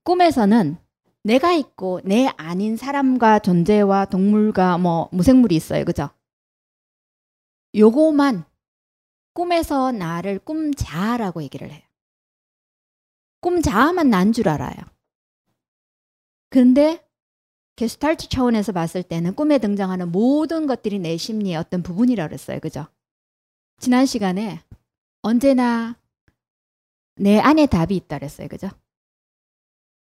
[0.05, 0.84] 꿈에서는
[1.25, 5.85] 내가 있고 내 아닌 사람과 존재와 동물과 뭐 무생물이 있어요.
[5.85, 6.11] 그죠?
[7.75, 8.45] 요거만
[9.33, 11.83] 꿈에서 나를 꿈자라고 얘기를 해요.
[13.41, 14.77] 꿈자만 난 줄 알아요.
[16.51, 17.05] 근데
[17.77, 22.61] 게스탈트 차원에서 봤을 때는 꿈에 등장하는 모든 것들이 내 심리의 어떤 부분이라고 그랬어요.
[22.61, 22.87] 그죠?
[23.81, 24.61] 지난 시간에
[25.23, 25.97] 언제나
[27.17, 28.47] 내 안에 답이 있다 그랬어요.
[28.49, 28.69] 그죠?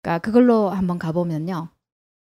[0.04, 1.70] 그러니까 그걸로 한번 가보면요.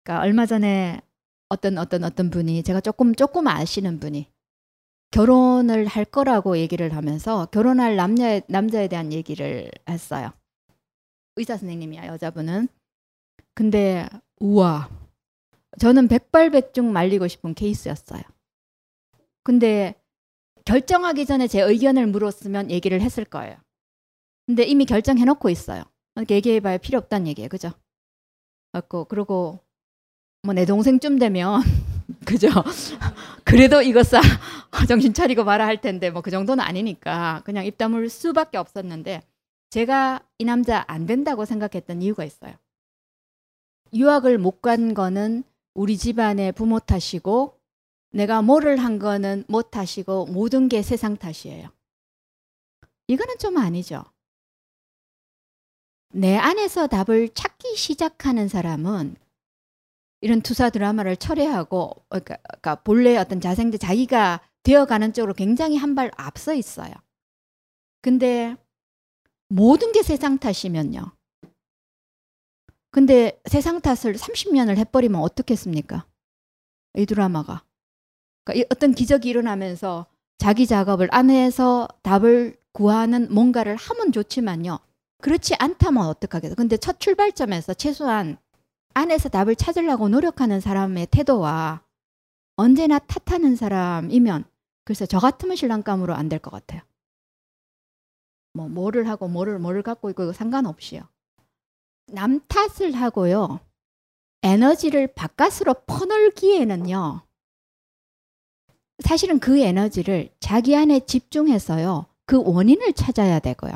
[0.04, 1.02] 그러니까 얼마 전에
[1.50, 4.32] 어떤 어떤 어떤 분이 제가 조금 조금 아시는 분이
[5.12, 10.32] 결혼을 할 거라고 얘기를 하면서 결혼할 남녀 남자에 대한 얘기를 했어요.
[11.36, 12.68] 의사 선생님이야 여자분은.
[13.56, 14.08] 근데
[14.40, 14.90] 우와
[15.80, 18.22] 저는 백발백중 말리고 싶은 케이스였어요.
[19.44, 19.96] 근데
[20.66, 23.58] 결정하기 전에 제 의견을 물었으면 얘기를 했을 거예요.
[24.46, 25.84] 근데 이미 결정해놓고 있어요.
[26.30, 27.50] 얘기해봐야 필요 없다는 얘기예요.
[27.50, 27.72] 그죠?
[28.74, 29.60] 그고 그리고
[30.44, 31.62] 뭐 내 동생쯤 되면
[32.26, 32.50] 그죠?
[33.46, 34.22] 그래도 이것사
[34.88, 39.22] 정신 차리고 말아 할 텐데 뭐 그 정도는 아니니까 그냥 입 다물 수밖에 없었는데
[39.72, 42.56] 제가 이 남자 안 된다고 생각했던 이유가 있어요.
[43.94, 45.44] 유학을 못 간 거는
[45.76, 47.60] 우리 집안의 부모 탓이고
[48.12, 51.70] 내가 뭐를 한 거는 못 탓이고 모든 게 세상 탓이에요.
[53.08, 54.04] 이거는 좀 아니죠.
[56.14, 59.16] 내 안에서 답을 찾기 시작하는 사람은
[60.22, 66.12] 이런 투사 드라마를 철회하고 그러니까, 그러니까 본래 어떤 자생들 자기가 되어가는 쪽으로 굉장히 한 발
[66.16, 66.94] 앞서 있어요.
[68.02, 68.56] 근데
[69.50, 71.12] 모든 게 세상 탓이면요.
[72.92, 76.06] 근데 세상 탓을 30년을 해버리면 어떻겠습니까?
[76.96, 77.64] 이 드라마가.
[78.46, 80.06] 그러니까 어떤 기적이 일어나면서
[80.38, 84.80] 자기 작업을 안에서 답을 구하는 뭔가를 하면 좋지만요.
[85.24, 86.56] 그렇지 않다면 어떡하겠어.
[86.56, 88.38] 근데 첫 출발점에서 최소한
[88.94, 91.82] 안에서 답을 찾으려고 노력하는 사람의 태도와
[92.58, 94.44] 언제나 탓하는 사람이면
[94.84, 96.82] 글쎄 저 같으면 신랑감으로 안 될 것 같아요.
[98.54, 101.02] 뭐 뭐를 하고 뭐를 뭐를 갖고 있고 상관없이요.
[102.08, 103.62] 남 탓을 하고요.
[104.44, 107.22] 에너지를 바깥으로 퍼널기에는요.
[109.00, 112.08] 사실은 그 에너지를 자기 안에 집중해서요.
[112.26, 113.72] 그 원인을 찾아야 되고요.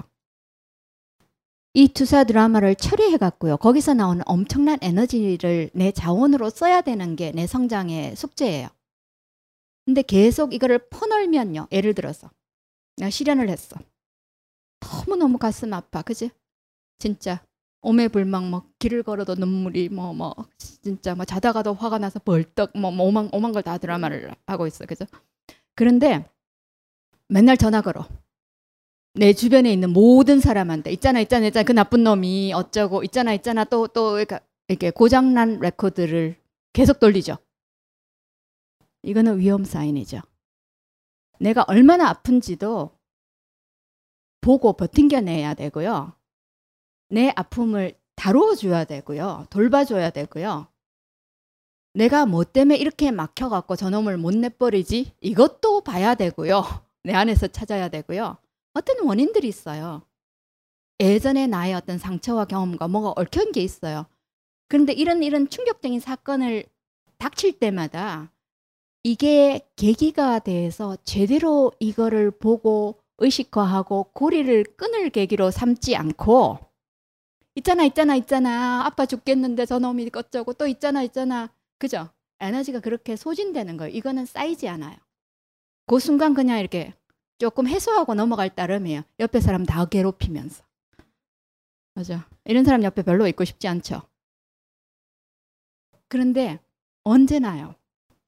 [1.78, 3.58] 이 투사 드라마를 처리해 갔고요.
[3.58, 8.70] 거기서 나오는 엄청난 에너지를 내 자원으로 써야 되는 게 내 성장의 숙제예요.
[9.86, 11.68] 근데 계속 이거를 퍼 나르면요.
[11.72, 12.32] 예를 들어서
[12.98, 13.78] 내가 실연을 했어.
[14.82, 16.02] 너무너무 가슴 아파.
[16.04, 16.32] 그지?
[17.00, 17.44] 진짜
[17.84, 23.08] 오매불망 뭐 길을 걸어도 눈물이 뭐뭐 뭐, 진짜 뭐 자다가도 화가 나서 벌떡 뭐, 뭐
[23.08, 24.86] 오만 오만 걸 다 드라마를 하고 있어.
[24.86, 25.06] 그죠?
[25.76, 26.26] 그런데
[27.30, 28.08] 맨날 전화 걸어.
[29.18, 33.88] 내 주변에 있는 모든 사람한테 있잖아 있잖아 있잖아 그 나쁜 놈이 어쩌고 있잖아 있잖아 또
[33.88, 34.20] 또
[34.68, 36.36] 이렇게 고장난 레코드를
[36.74, 37.38] 계속 돌리죠.
[39.04, 40.22] 이거는 위험 사인이죠.
[41.40, 42.92] 내가 얼마나 아픈지도
[44.42, 46.14] 보고 버팅겨내야 되고요.
[47.10, 49.48] 내 아픔을 다루어줘야 되고요.
[49.50, 50.68] 돌봐줘야 되고요.
[51.94, 55.14] 내가 뭐 때문에 이렇게 막혀갖고 저놈을 못 내버리지?
[55.22, 56.64] 이것도 봐야 되고요.
[57.04, 58.38] 내 안에서 찾아야 되고요.
[58.78, 60.04] 어떤 원인들이 있어요.
[61.00, 64.06] 예전에 나의 어떤 상처와 경험과 뭐가 얽힌 게 있어요.
[64.68, 66.66] 그런데 이런 이런 충격적인 사건을
[67.18, 68.32] 닥칠 때마다
[69.04, 76.60] 이게 계기가 돼서 제대로 이거를 보고 의식화하고 고리를 끊을 계기로 삼지 않고
[77.56, 81.50] 있잖아 있잖아 있잖아 아빠 죽겠는데 저놈이 어쩌고 또 있잖아 있잖아
[81.80, 82.10] 그죠?
[82.40, 83.96] 에너지가 그렇게 소진되는 거예요.
[83.96, 84.96] 이거는 쌓이지 않아요.
[85.88, 86.94] 그 순간 그냥 이렇게
[87.38, 89.04] 조금 해소하고 넘어갈 따름이에요.
[89.20, 90.64] 옆에 사람 다 괴롭히면서.
[91.96, 92.28] 맞아.
[92.46, 94.02] 이런 사람 옆에 별로 있고 싶지 않죠.
[96.08, 96.60] 그런데
[97.04, 97.76] 언제나요.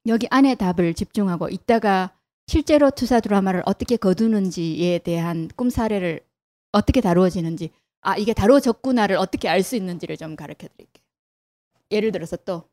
[0.06, 6.20] 여기 안에 답을 집중하고 있다가 실제로 투사 드라마를 어떻게 거두는지에 대한 꿈 사례를
[6.72, 11.04] 어떻게 다루어지는지 아 이게 다루어졌구나를 어떻게 알 수 있는지를 좀 가르쳐 드릴게요.
[11.90, 12.64] 예를 들어서 또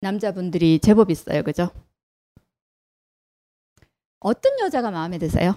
[0.00, 1.42] 남자분들이 제법 있어요.
[1.42, 1.70] 그죠?
[4.24, 5.54] 어떤 여자가 마음에 드세요?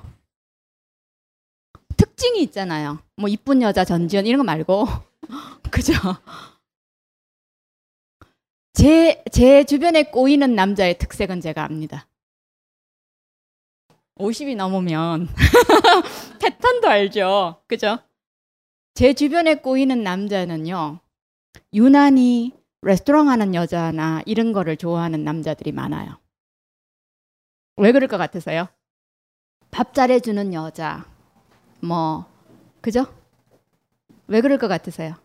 [1.95, 2.99] 특징이 있잖아요.
[3.15, 4.85] 뭐 이쁜 여자 전지현 이런 거 말고
[5.71, 5.93] 그죠?
[8.73, 12.07] 제, 제 주변에 꼬이는 남자의 특색은 제가 압니다.
[14.17, 15.29] 50이 넘으면
[16.41, 17.61] 패턴도 알죠.
[17.67, 17.99] 그죠?
[18.95, 20.99] 제 주변에 꼬이는 남자는요.
[21.73, 22.51] 유난히
[22.81, 26.19] 레스토랑 하는 여자나 이런 거를 좋아하는 남자들이 많아요.
[27.77, 28.67] 왜 그럴 것 같으세요?
[29.69, 31.05] 밥 잘해주는 여자,
[31.79, 32.25] 뭐,
[32.81, 33.05] 그죠?
[34.27, 35.15] 왜 그럴 것 같으세요?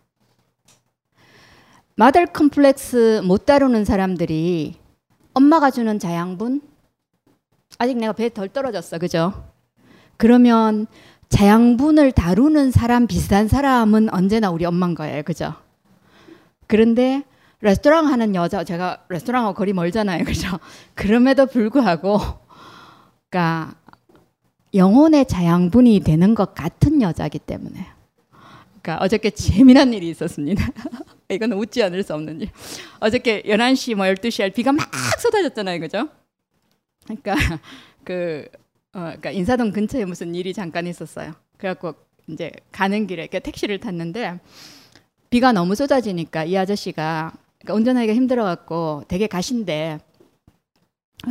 [1.97, 4.77] 마들 컴플렉스 못 다루는 사람들이
[5.35, 6.61] 엄마가 주는 자양분?
[7.79, 9.51] 아직 내가 배에 덜 떨어졌어, 그죠?
[10.19, 10.87] 그러면
[11.31, 15.55] 자양분을 다루는 사람, 비슷한 사람은 언제나 우리 엄마인 거예요, 그죠?
[16.67, 17.23] 그런데
[17.63, 20.49] 레스토랑 하는 여자, 제가 레스토랑하고 거리 멀잖아요, 그죠?
[20.95, 22.19] 그럼에도 불구하고,
[23.33, 23.75] 그러니까
[24.75, 27.87] 영혼의 자양분이 되는 것 같은 여자기 때문에.
[28.83, 30.69] 그러니까 어저께 재미난 일이 있었습니다.
[31.31, 32.51] 이건 웃지 않을 수 없는 일.
[33.01, 34.87] 어저께 11시 뭐 12시에 비가 막
[35.19, 35.81] 쏟아졌잖아요.
[35.81, 36.09] 그죠?
[37.05, 37.35] 그러니까
[38.05, 38.47] 그
[38.93, 41.33] 어, 그러니까 인사동 근처에 무슨 일이 잠깐 있었어요.
[41.57, 41.95] 그래갖고
[42.29, 44.41] 이제 가는 길에 택시를 탔는데
[45.31, 50.01] 비가 너무 쏟아지니까 이 아저씨가 그러니까 운전하기가 힘들어갖고 되게 가신데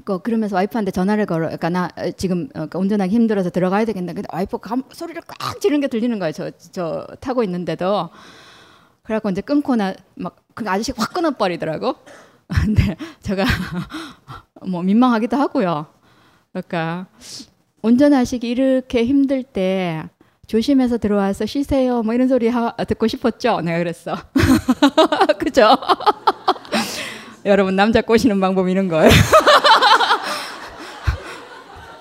[0.05, 1.47] 그 그러면서 와이프한테 전화를 걸어.
[1.47, 4.13] 그러니까 나 지금 그러니까 운전하기 힘들어서 들어가야 되겠네.
[4.13, 6.31] 근데 와이프가 소리를 꽉 지르는 게 들리는 거예요.
[6.31, 8.09] 저, 저 타고 있는데도.
[9.03, 11.95] 그래갖고 이제 끊고 나막 그 아저씨 확 끊어버리더라고.
[12.47, 13.45] 근데 제가
[14.67, 15.87] 뭐 민망하기도 하고요.
[16.51, 17.07] 그러니까
[17.81, 20.03] 운전하시기 이렇게 힘들 때
[20.47, 22.03] 조심해서 들어와서 쉬세요.
[22.03, 23.61] 뭐 이런 소리 하, 듣고 싶었죠.
[23.61, 24.15] 내가 그랬어.
[25.39, 25.75] 그죠?
[27.45, 29.09] 여러분 남자 꼬시는 방법 이런 거예요.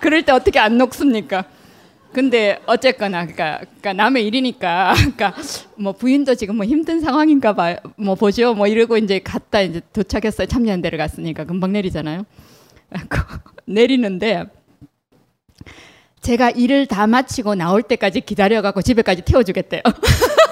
[0.01, 1.45] 그럴 때 어떻게 안 녹습니까?
[2.13, 5.35] 근데 어쨌거나 그러니까, 그러니까 남의 일이니까 그러니까
[5.77, 7.77] 뭐 부인도 지금 뭐 힘든 상황인가 봐.
[7.97, 8.55] 뭐 보죠.
[8.55, 10.47] 뭐 이러고 이제 갔다 이제 도착했어요.
[10.47, 12.25] 참여연대를 갔으니까 금방 내리잖아요.
[13.67, 14.47] 내리는데
[16.21, 19.83] 제가 일을 다 마치고 나올 때까지 기다려 갖고 집에까지 태워 주겠대요.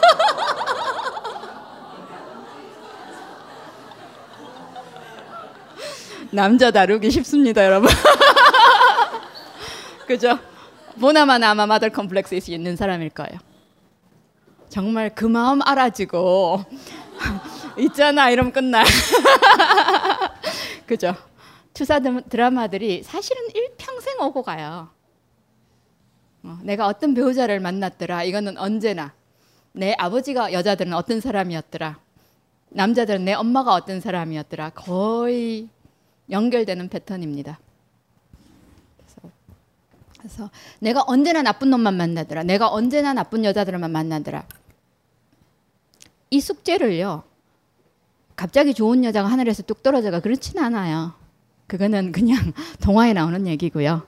[6.31, 7.91] 남자 다루기 쉽습니다, 여러분.
[10.07, 10.39] 그죠?
[11.01, 13.39] 보나마나 아마 마들 컴플렉스 있는 사람일 거예요.
[14.69, 16.65] 정말 그 마음 알아지고
[17.79, 18.85] 있잖아 이러면 끝나.
[20.87, 21.15] 그죠?
[21.73, 24.89] 투사 드라마들이 사실은 일평생 오고 가요.
[26.43, 28.25] 어, 내가 어떤 배우자를 만났더라.
[28.25, 29.15] 이거는 언제나
[29.73, 31.99] 내 아버지가 여자들은 어떤 사람이었더라.
[32.71, 34.71] 남자들은 내 엄마가 어떤 사람이었더라.
[34.71, 35.69] 거의
[36.31, 37.59] 연결되는 패턴입니다.
[38.97, 39.31] 그래서,
[40.19, 40.51] 그래서
[40.81, 42.43] 내가 언제나 나쁜 놈만 만나더라.
[42.43, 44.47] 내가 언제나 나쁜 여자들만 만나더라.
[46.31, 47.23] 이 숙제를요.
[48.37, 51.15] 갑자기 좋은 여자가 하늘에서 뚝 떨어져가 그렇진 않아요.
[51.67, 54.07] 그거는 그냥 동화에 나오는 얘기고요.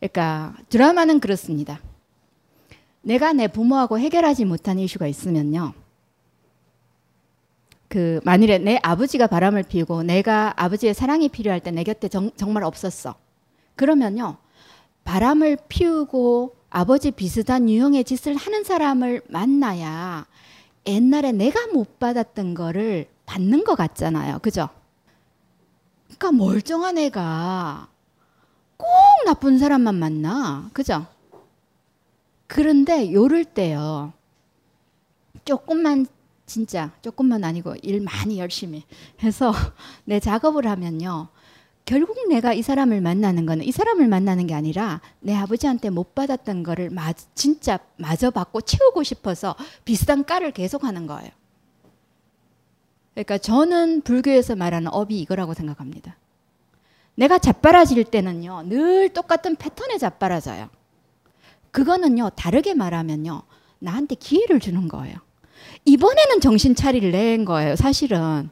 [0.00, 1.80] 그러니까 드라마는 그렇습니다.
[3.02, 5.74] 내가 내 부모하고 해결하지 못한 이슈가 있으면요.
[7.94, 12.64] 그 만일에 내 아버지가 바람을 피우고 내가 아버지의 사랑이 필요할 때 내 곁에 정, 정말
[12.64, 13.14] 없었어.
[13.76, 14.36] 그러면요.
[15.04, 20.26] 바람을 피우고 아버지 비슷한 유형의 짓을 하는 사람을 만나야
[20.88, 24.40] 옛날에 내가 못 받았던 거를 받는 것 같잖아요.
[24.40, 24.68] 그죠?
[26.06, 27.86] 그러니까 멀쩡한 애가
[28.76, 28.88] 꼭
[29.24, 30.68] 나쁜 사람만 만나.
[30.72, 31.06] 그죠?
[32.48, 34.12] 그런데 요럴 때요.
[35.44, 36.08] 조금만
[36.54, 38.84] 진짜 조금만 아니고 일 많이 열심히
[39.24, 39.52] 해서
[40.06, 41.26] 내 작업을 하면요.
[41.84, 46.62] 결국 내가 이 사람을 만나는 거는 이 사람을 만나는 게 아니라 내 아버지한테 못 받았던
[46.62, 51.28] 거를 마, 진짜 마저 받고 채우고 싶어서 비슷한 까를 계속하는 거예요.
[53.14, 56.16] 그러니까 저는 불교에서 말하는 업이 이거라고 생각합니다.
[57.16, 60.70] 내가 자빠라질 때는요, 늘 똑같은 패턴에 자빠라져요.
[61.72, 63.42] 그거는요, 다르게 말하면요,
[63.80, 65.23] 나한테 기회를 주는 거예요.
[65.84, 68.50] 이번에는 정신 차리를 낸 거예요, 사실은.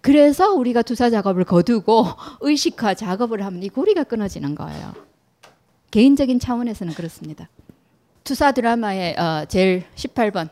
[0.00, 2.06] 그래서 우리가 투사 작업을 거두고
[2.40, 4.94] 의식화 작업을 하면 이 고리가 끊어지는 거예요.
[5.90, 7.48] 개인적인 차원에서는 그렇습니다.
[8.24, 10.48] 투사 드라마의 어, 제일 18번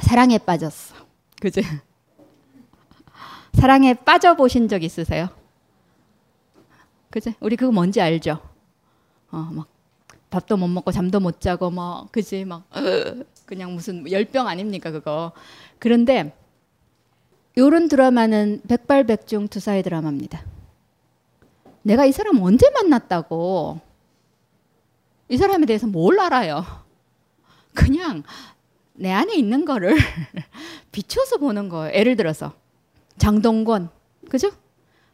[0.00, 0.94] 사랑에 빠졌어.
[1.40, 1.62] 그죠?
[3.54, 5.28] 사랑에 빠져 보신 적 있으세요?
[7.10, 7.32] 그죠?
[7.40, 8.38] 우리 그거 뭔지 알죠?
[9.30, 9.66] 어, 막
[10.30, 12.64] 밥도 못 먹고 잠도 못 자고 뭐 그지 막
[13.48, 15.32] 그냥 무슨 열병 아닙니까 그거.
[15.78, 16.36] 그런데
[17.56, 20.44] 요런 드라마는 백발백중 투사의 드라마입니다.
[21.80, 23.80] 내가 이 사람 언제 만났다고
[25.30, 26.62] 이 사람에 대해서 뭘 알아요?
[27.72, 28.22] 그냥
[28.92, 29.96] 내 안에 있는 거를
[30.92, 31.94] 비춰서 보는 거예요.
[31.94, 32.52] 예를 들어서
[33.16, 33.88] 장동건,
[34.28, 34.50] 그죠?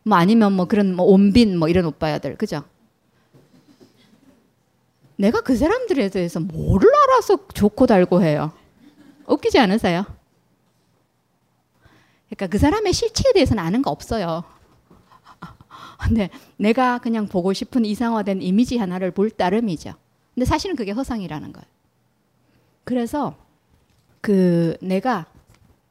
[0.03, 2.65] 뭐 아니면 뭐 그런 뭐 온빈 뭐 이런 오빠야들, 그죠?
[5.17, 8.53] 내가 그 사람들에 대해서 뭐를 알아서 좋고 달고 해요.
[9.27, 10.05] 웃기지 않으세요?
[12.29, 14.45] 그러니까 그 사람의 실체에 대해서는 아는 거 없어요.
[16.03, 19.95] 근데 내가 그냥 보고 싶은 이상화된 이미지 하나를 볼 따름이죠.
[20.35, 21.67] 근데 사실은 그게 허상이라는 거예요.
[22.83, 23.37] 그래서
[24.21, 25.27] 그 내가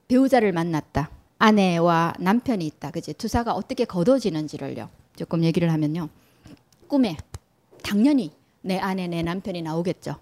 [0.07, 1.09] 배우자를 만났다.
[1.39, 2.91] 아내와 남편이 있다.
[2.91, 3.13] 그지?
[3.13, 4.89] 투사가 어떻게 거둬지는지를요.
[5.15, 6.09] 조금 얘기를 하면요.
[6.87, 7.17] 꿈에
[7.83, 8.31] 당연히
[8.63, 10.15] 내 아내, 내 남편이 나오겠죠.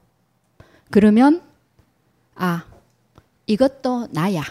[0.89, 1.41] 그러면
[2.35, 2.65] 아
[3.45, 4.43] 이것도 나야.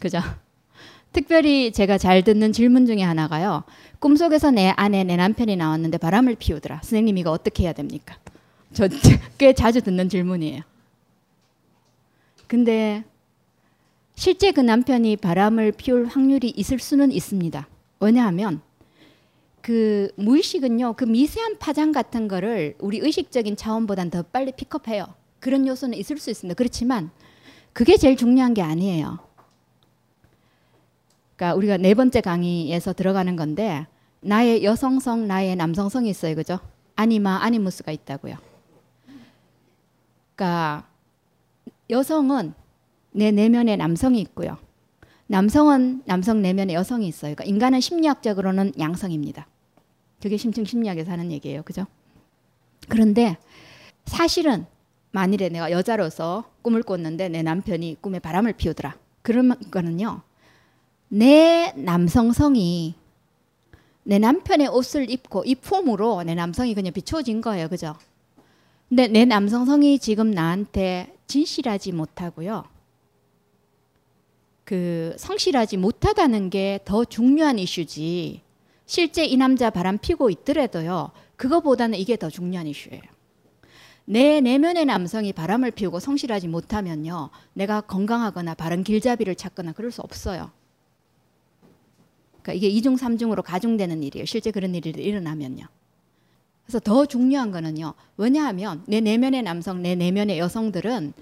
[0.00, 0.20] 그죠?
[1.12, 3.64] 특별히 제가 잘 듣는 질문 중에 하나가요.
[3.98, 6.76] 꿈속에서 내 아내, 내 남편이 나왔는데 바람을 피우더라.
[6.76, 8.16] 선생님 이거 어떻게 해야 됩니까?
[8.72, 8.88] 저
[9.36, 10.62] 꽤 자주 듣는 질문이에요.
[12.46, 13.04] 근데
[14.14, 17.66] 실제 그 남편이 바람을 피울 확률이 있을 수는 있습니다.
[18.00, 18.60] 왜냐하면
[19.62, 25.06] 그 무의식은요, 그 미세한 파장 같은 거를 우리 의식적인 차원보단 더 빨리 픽업해요.
[25.38, 26.56] 그런 요소는 있을 수 있습니다.
[26.56, 27.10] 그렇지만
[27.72, 29.20] 그게 제일 중요한 게 아니에요.
[31.36, 33.86] 그러니까 우리가 네 번째 강의에서 들어가는 건데
[34.20, 36.34] 나의 여성성, 나의 남성성이 있어요.
[36.34, 36.58] 그죠?
[36.96, 38.36] 아니마, 아니무스가 있다고요.
[40.34, 40.86] 그러니까
[41.88, 42.54] 여성은
[43.12, 44.58] 내 내면에 남성이 있고요.
[45.28, 47.34] 남성은 남성 내면에 여성이 있어요.
[47.34, 49.46] 그러니까 인간은 심리학적으로는 양성입니다.
[50.22, 51.62] 그게 심층 심리학에서 하는 얘기예요.
[51.64, 51.86] 그죠?
[52.88, 53.36] 그런데
[54.06, 54.66] 사실은
[55.10, 58.96] 만일에 내가 여자로서 꿈을 꿨는데 내 남편이 꿈에 바람을 피우더라.
[59.22, 60.22] 그런 거는요.
[61.08, 62.94] 내 남성성이
[64.04, 67.68] 내 남편의 옷을 입고 이 폼으로 내 남성이 그냥 비추어진 거예요.
[67.68, 67.94] 그죠?
[68.88, 72.64] 근데 내 남성성이 지금 나한테 진실하지 못하고요.
[74.64, 78.42] 그 성실하지 못하다는 게 더 중요한 이슈지.
[78.86, 81.10] 실제 이 남자 바람 피고 있더라도요.
[81.36, 83.02] 그거보다는 이게 더 중요한 이슈예요.
[84.04, 87.30] 내 내면의 남성이 바람을 피우고 성실하지 못하면요.
[87.54, 90.50] 내가 건강하거나 바른 길잡이를 찾거나 그럴 수 없어요.
[92.42, 94.26] 그러니까 이게 이중 삼중으로 가중되는 일이에요.
[94.26, 95.66] 실제 그런 일이 일어나면요.
[96.64, 97.94] 그래서 더 중요한 거는요.
[98.16, 101.12] 왜냐하면 내 내면의 남성, 내 내면의 여성들은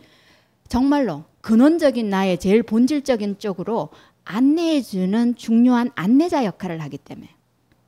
[0.69, 3.91] 정말로 근원적인 나의 제일 본질적인 쪽으로
[4.25, 7.29] 안내해주는 중요한 안내자 역할을 하기 때문에.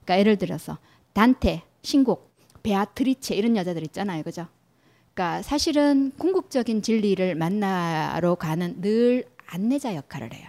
[0.04, 0.78] 그러니까 예를 들어서
[1.12, 2.32] 단테, 신곡,
[2.62, 4.46] 베아트리체 이런 여자들 있잖아요, 그죠?
[5.14, 10.48] 그러니까 사실은 궁극적인 진리를 만나러 가는 늘 안내자 역할을 해요.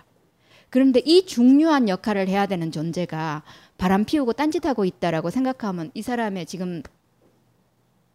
[0.70, 3.44] 그런데 이 중요한 역할을 해야 되는 존재가
[3.78, 6.82] 바람 피우고 딴짓하고 있다라고 생각하면 이 사람의 지금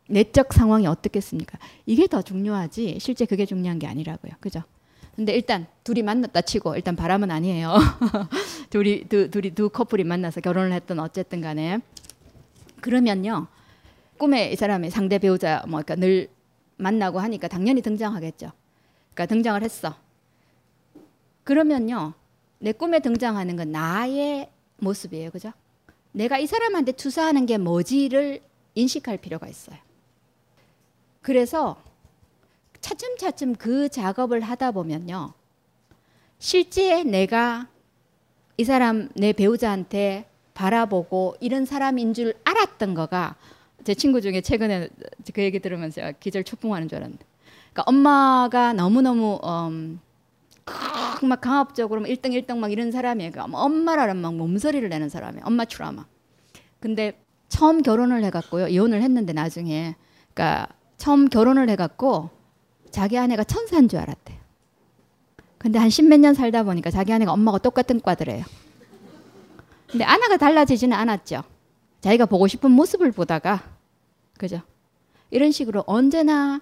[0.09, 1.59] 내적 상황이 어떻겠습니까?
[1.87, 4.33] 이게 더 중요하지 실제 그게 중요한 게 아니라고요.
[4.41, 4.63] 그죠?
[5.19, 7.75] 근데 일단 둘이 만났다 치고 일단 바람은 아니에요.
[8.71, 11.81] 둘이 두, 둘이 두 커플이 만나서 결혼을 했던 어쨌든 간에
[12.81, 13.49] 그러면요.
[14.17, 16.29] 꿈에 이 사람이 상대 배우자 뭐 그러니까 늘
[16.77, 18.53] 만나고 하니까 당연히 등장하겠죠.
[19.13, 19.97] 그러니까 등장을 했어.
[21.43, 22.13] 그러면요.
[22.61, 25.33] 내 꿈에 등장하는 건 나의 모습이에요.
[25.33, 25.53] 그죠?
[26.13, 28.41] 내가 이 사람한테 투사하는 게 뭐지를
[28.77, 29.79] 인식할 필요가 있어요.
[31.23, 31.77] 그래서
[32.81, 35.33] 차츰차츰 그 작업을 하다 보면요.
[36.39, 37.69] 실제 내가
[38.57, 43.37] 이 사람 내 배우자한테 바라보고 이런 사람인 줄 알았던 거가
[43.85, 44.89] 제 친구 중에 최근에
[45.33, 47.25] 그 얘기 들으면서 기절 초풍하는 줄 알았는데
[47.73, 50.01] 그러니까 엄마가 너무너무 음,
[51.23, 53.31] 막 강압적으로 1등 1등 막 이런 사람이에요.
[53.31, 55.45] 그러니까 엄마라는 막 몸서리를 내는 사람이에요.
[55.47, 56.07] 엄마 트라우마.
[56.81, 58.69] 근데 처음 결혼을 해갖고요.
[58.69, 59.95] 이혼을 했는데 나중에
[60.35, 62.31] 그러니까 처음 결혼을 해갖고
[62.91, 64.39] 자기 아내가 천사인 줄 알았대.
[65.59, 68.45] 근데 한 십몇 년 살다 보니까 자기 아내가 엄마가 똑같은 과더래요.
[69.91, 71.43] 근데 아내가 달라지지는 않았죠.
[72.01, 73.65] 자기가 보고 싶은 모습을 보다가
[74.37, 74.61] 그죠?
[75.31, 76.61] 이런 식으로 언제나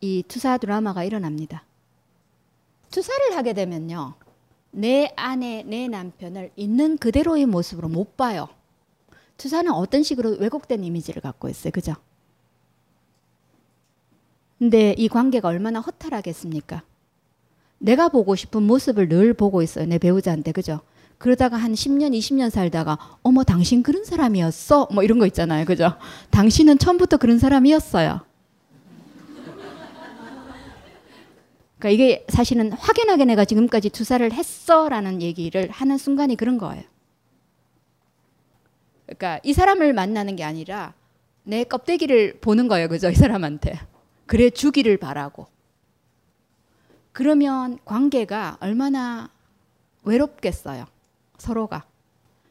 [0.00, 1.64] 이 투사 드라마가 일어납니다.
[2.90, 4.14] 투사를 하게 되면요.
[4.70, 8.48] 내 아내, 내 남편을 있는 그대로의 모습으로 못 봐요.
[9.38, 11.72] 투사는 어떤 식으로 왜곡된 이미지를 갖고 있어요.
[11.72, 11.94] 그죠?
[14.58, 16.82] 근데 이 관계가 얼마나 허탈하겠습니까?
[17.78, 19.86] 내가 보고 싶은 모습을 늘 보고 있어요.
[19.86, 20.52] 내 배우자한테.
[20.52, 20.80] 그죠?
[21.18, 24.88] 그러다가 한 10년, 20년 살다가 어머 당신 그런 사람이었어?
[24.92, 25.64] 뭐 이런 거 있잖아요.
[25.64, 25.94] 그죠?
[26.30, 28.20] 당신은 처음부터 그런 사람이었어요.
[31.78, 36.82] 그러니까 이게 사실은 확연하게 내가 지금까지 투사를 했어라는 얘기를 하는 순간이 그런 거예요.
[39.04, 40.94] 그러니까 이 사람을 만나는 게 아니라
[41.44, 42.88] 내 껍데기를 보는 거예요.
[42.88, 43.10] 그죠?
[43.10, 43.78] 이 사람한테.
[44.26, 45.46] 그래 주기를 바라고.
[47.12, 49.30] 그러면 관계가 얼마나
[50.02, 50.86] 외롭겠어요.
[51.38, 51.84] 서로가.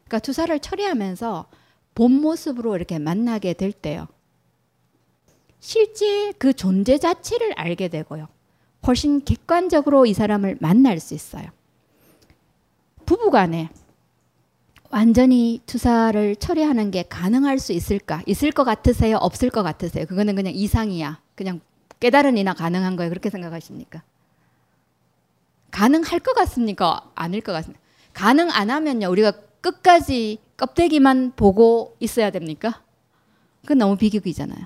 [0.06, 1.46] 그러니까 투사를 처리하면서
[1.94, 4.08] 본 모습으로 이렇게 만나게 될 때요.
[5.60, 8.28] 실제 그 존재 자체를 알게 되고요.
[8.86, 11.50] 훨씬 객관적으로 이 사람을 만날 수 있어요.
[13.06, 13.70] 부부 간에
[14.96, 18.22] 완전히 투사를 처리하는 게 가능할 수 있을까?
[18.28, 19.18] 있을 것 같으세요?
[19.18, 20.06] 없을 것 같으세요?
[20.06, 21.20] 그거는 그냥 이상이야.
[21.36, 21.60] 그냥
[22.00, 23.10] 깨달은 이나 가능한 거예요.
[23.10, 24.04] 그렇게 생각하십니까?
[25.72, 27.12] 가능할 것 같습니까?
[27.14, 27.84] 아닐 것 같습니까?
[28.14, 29.10] 가능 안 하면요.
[29.10, 32.82] 우리가 끝까지 껍데기만 보고 있어야 됩니까?
[33.64, 34.66] 그건 너무 비극이잖아요.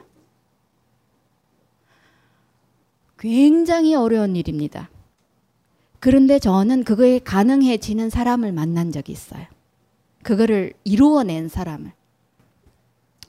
[3.17, 4.91] 굉장히 어려운 일입니다.
[5.99, 9.47] 그런데 저는 그거에 가능해지는 사람을 만난 적이 있어요.
[10.29, 11.91] 그거를 이루어낸 사람을.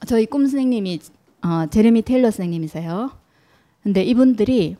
[0.05, 0.99] 저희 꿈 선생님이
[1.41, 3.17] 어, 제레미 테일러 선생님이세요.
[3.81, 4.77] 근데 이분들이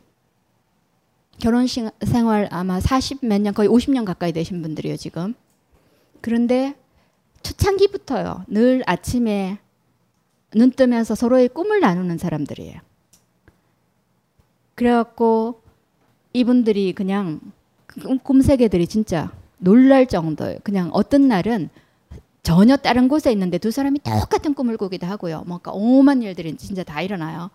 [1.40, 5.34] 결혼 생활 아마 40 몇 년 거의 50년 가까이 되신 분들이에요 지금.
[6.20, 6.76] 그런데
[7.42, 9.58] 초창기부터요 늘 아침에
[10.52, 12.78] 눈 뜨면서 서로의 꿈을 나누는 사람들이에요.
[14.76, 15.60] 그래갖고
[16.34, 17.40] 이분들이 그냥
[18.22, 20.60] 꿈세계들이 진짜 놀랄 정도예요.
[20.62, 21.68] 그냥 어떤 날은
[22.42, 25.44] 전혀 다른 곳에 있는데 두 사람이 똑같은 꿈을 꾸기도 하고요.
[25.46, 27.50] 뭔가 오만 일들이 진짜 다 일어나요.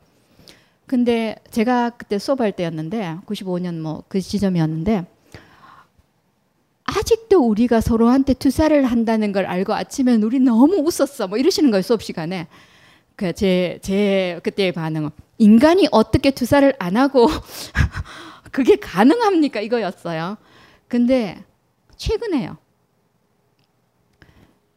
[0.86, 5.06] 근데 제가 그때 수업할 때였는데 95년 뭐 그 시점이었는데
[6.86, 11.28] 아직도 우리가 서로한테 투사를 한다는 걸 알고 아침에 우리 너무 웃었어.
[11.28, 12.48] 뭐 이러시는 거예요 수업 시간에.
[13.18, 15.10] 그제제 제 그때의 반응은
[15.40, 17.28] 인간이 어떻게 투사를 안 하고
[18.52, 20.38] 그게 가능합니까 이거였어요.
[20.88, 21.44] 근데
[21.98, 22.58] 최근에요.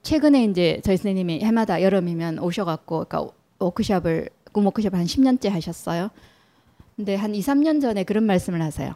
[0.02, 6.10] 최근에 이제 저희 선생님이 해마다 여름이면 오셔갖고 그러니까 워크숍을 꿈 워크숍 한 10년째 하셨어요.
[6.96, 8.94] 근데 한 2, 3년 전에 그런 말씀을 하세요.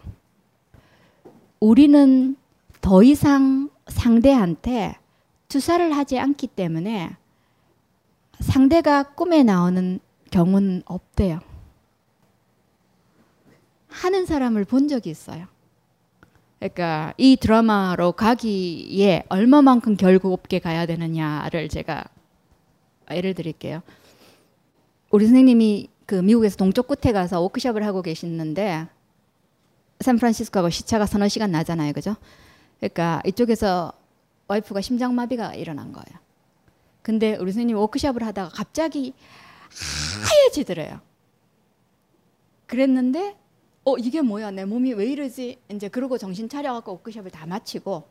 [1.61, 2.37] 우리는
[2.81, 4.97] 더 이상 상대한테
[5.49, 7.17] 투사를 하지 않기 때문에
[8.41, 10.01] 상대가 꿈에 나오는
[10.31, 11.41] 경우는 없대요.
[13.89, 15.47] 하는 사람을 본 적이 있어요.
[16.59, 22.05] 그러니까 이 드라마로 가기에 얼마만큼 결국 없게 가야 되느냐를 제가
[23.11, 23.83] 예를 드릴게요.
[25.11, 28.87] 우리 선생님이 그 미국에서 동쪽 끝에 가서 워크숍을 하고 계시는데
[30.01, 31.93] 샌프란시스코하고 시차가 서너 시간 나잖아요.
[31.93, 32.17] 그죠?
[32.79, 33.93] 그러니까 이쪽에서
[34.49, 36.19] 와이프가 심장마비가 일어난 거예요.
[37.03, 39.15] 근데 우리 선생님 워크숍을 하다가 갑자기
[40.25, 41.01] 하얘지더래요.
[42.67, 43.37] 그랬는데
[43.85, 48.05] 어 이게 뭐야 내 몸이 왜 이러지 이제 그러고 정신 차려갖고 워크숍을 다 마치고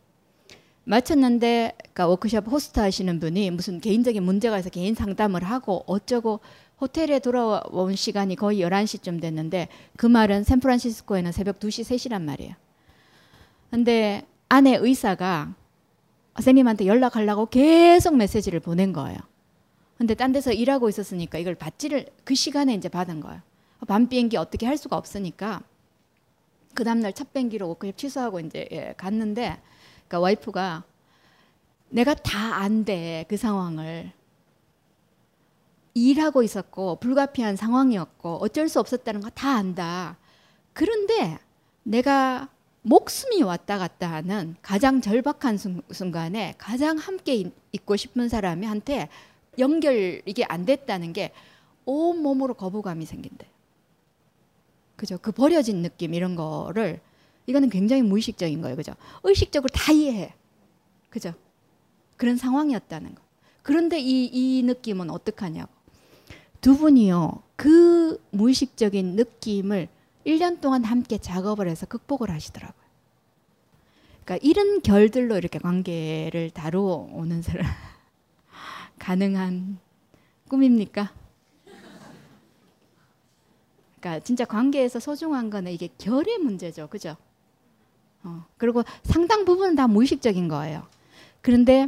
[0.86, 6.42] 마쳤는데 그러니까 워크숍 호스트 하시는 분이 무슨 개인적인 문제가 있어 개인 상담을 하고 어쩌고
[6.82, 12.54] 호텔에 돌아온 시간이 거의 11시쯤 됐는데 그 말은 샌프란시스코에는 새벽 2시 3시란 말이에요.
[13.72, 15.56] 근데 아내 의사가
[16.36, 19.18] 선생님한테 연락하려고 계속 메시지를 보낸 거예요.
[19.98, 23.42] 근데 딴 데서 일하고 있었으니까 이걸 받지를 그 시간에 이제 받은 거예요.
[23.86, 25.62] 밤 비행기 어떻게 할 수가 없으니까
[26.74, 29.62] 그 다음날 첫 비행기로 그냥 취소하고 이제 예, 갔는데
[30.08, 30.84] 그러니까 와이프가
[31.90, 34.12] 내가 다 안 돼 그 상황을
[35.94, 40.18] 일하고 있었고 불가피한 상황이었고 어쩔 수 없었다는 거 다 안다.
[40.74, 41.38] 그런데
[41.84, 42.50] 내가
[42.82, 45.58] 목숨이 왔다 갔다 하는 가장 절박한
[45.92, 49.08] 순간에 가장 함께 있고 싶은 사람한테
[49.60, 51.32] 연결 이게 안 됐다는 게
[51.86, 53.46] 온몸으로 거부감이 생긴대.
[54.96, 55.18] 그죠?
[55.22, 57.02] 그 버려진 느낌 이런 거를
[57.46, 58.76] 이거는 굉장히 무의식적인 거예요.
[58.76, 58.94] 그죠?
[59.24, 60.34] 의식적으로 다 이해해.
[61.10, 61.34] 그죠?
[62.18, 63.22] 그런 상황이었다는 거.
[63.62, 65.72] 그런데 이, 이 느낌은 어떡하냐고.
[66.62, 67.44] 두 분이요.
[67.56, 69.90] 그 무의식적인 느낌을
[70.26, 72.84] 1년 동안 함께 작업을 해서 극복을 하시더라고요.
[74.24, 77.66] 그러니까 이런 결들로 이렇게 관계를 다루어 오는 사람
[79.00, 79.80] 가능한
[80.48, 81.12] 꿈입니까?
[84.04, 86.88] 그러니까 진짜 관계에서 소중한 거는 이게 결의 문제죠.
[86.88, 87.16] 그죠?
[88.26, 90.84] 어, 그리고 상당 부분은 다 무의식적인 거예요.
[91.42, 91.88] 그런데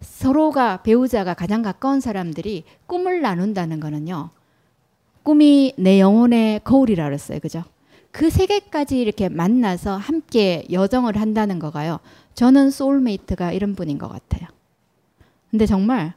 [0.00, 4.28] 서로가 배우자가 가장 가까운 사람들이 꿈을 나눈다는 거는요.
[5.22, 7.40] 꿈이 내 영혼의 거울이라 그랬어요.
[7.40, 7.64] 그죠?
[8.12, 11.98] 그 세 개까지 이렇게 만나서 함께 여정을 한다는 거가요.
[12.34, 14.48] 저는 소울메이트가 이런 분인 것 같아요.
[15.50, 16.12] 근데 정말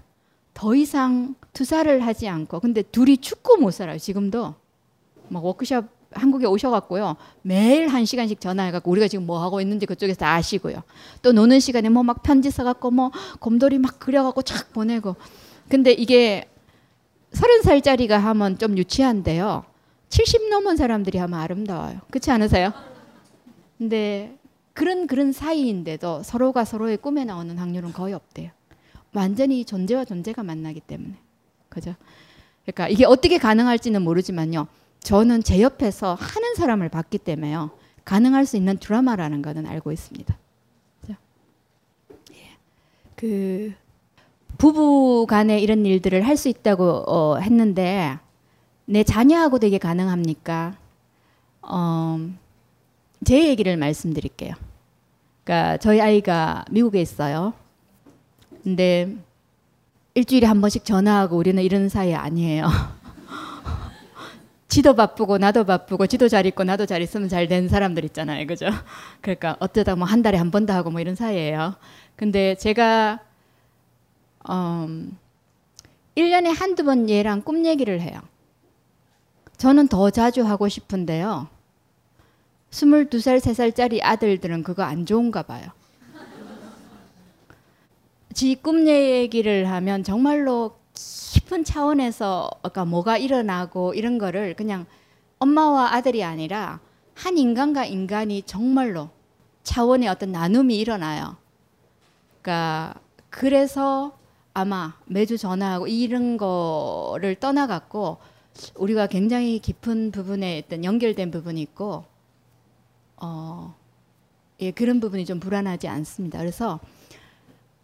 [0.54, 3.98] 더 이상 투사를 하지 않고 근데 둘이 죽고 못 살아요.
[3.98, 4.54] 지금도
[5.30, 10.34] 막 워크숍 한국에 오셔갖고요 매일 한 시간씩 전화해갖고 우리가 지금 뭐 하고 있는지 그쪽에서 다
[10.36, 10.84] 아시고요.
[11.22, 15.16] 또 노는 시간에 뭐 막 편지 써갖고 뭐 곰돌이 막 그려갖고 착 보내고
[15.70, 16.50] 근데 이게
[17.34, 19.66] 서른 살짜리가 하면 좀 유치한데요.
[20.10, 22.00] 70 넘은 사람들이 하면 아름다워요.
[22.10, 22.72] 그렇지 않으세요?
[23.78, 24.38] 근데
[24.74, 28.52] 그런 그런 사이인데도 서로가 서로의 꿈에 나오는 확률은 거의 없대요.
[29.14, 31.16] 완전히 존재와 존재가 만나기 때문에.
[31.68, 31.96] 그죠?
[32.64, 34.68] 그러니까 이게 어떻게 가능할지는 모르지만요.
[35.02, 37.72] 저는 제 옆에서 하는 사람을 봤기 때문에요.
[38.06, 40.38] 가능할 수 있는 드라마라는 거는 알고 있습니다.
[41.10, 41.16] 예.
[43.16, 43.74] 그
[44.58, 48.18] 부부 간에 이런 일들을 할 수 있다고 어, 했는데
[48.86, 50.76] 내 자녀하고도 이게 가능합니까?
[51.62, 52.20] 어,
[53.26, 54.54] 제 얘기를 말씀드릴게요.
[55.44, 57.54] 그러니까 저희 아이가 미국에 있어요.
[58.64, 59.16] 근데
[60.16, 62.68] 일주일에 한 번씩 전화하고 우리는 이런 사이 아니에요.
[64.68, 68.46] 지도 바쁘고 나도 바쁘고 지도 잘 있고 나도 잘 있으면 잘 되는 사람들 있잖아요.
[68.48, 68.68] 그죠?
[69.22, 71.76] 그러니까 어쩌다 뭐 한 달에 한 번도 하고 뭐 이런 사이예요.
[72.16, 73.20] 근데 제가
[74.50, 75.18] 음,
[76.16, 78.20] 1년에 한두 번 얘랑 꿈 얘기를 해요.
[79.58, 81.48] 저는 더 자주 하고 싶은데요.
[82.72, 85.66] 22살, 3살짜리 아들들은 그거 안 좋은가 봐요.
[88.34, 90.78] 지 꿈 얘기를 하면 정말로
[91.48, 94.86] 깊은 차원에서 아까 뭐가 일어나고 이런 거를 그냥
[95.40, 96.82] 엄마와 아들이 아니라
[97.14, 99.10] 한 인간과 인간이 정말로
[99.64, 101.38] 차원의 어떤 나눔이 일어나요.
[102.42, 102.96] 그러니까
[103.30, 104.18] 그래서
[104.54, 108.18] 아마 매주 전화하고 이런 거를 떠나갔고
[108.76, 112.04] 우리가 굉장히 깊은 부분에 어떤 연결된 부분이 있고
[113.16, 113.74] 어,
[114.60, 116.40] 예, 그런 부분이 좀 불안하지 않습니다.
[116.40, 116.82] 그래서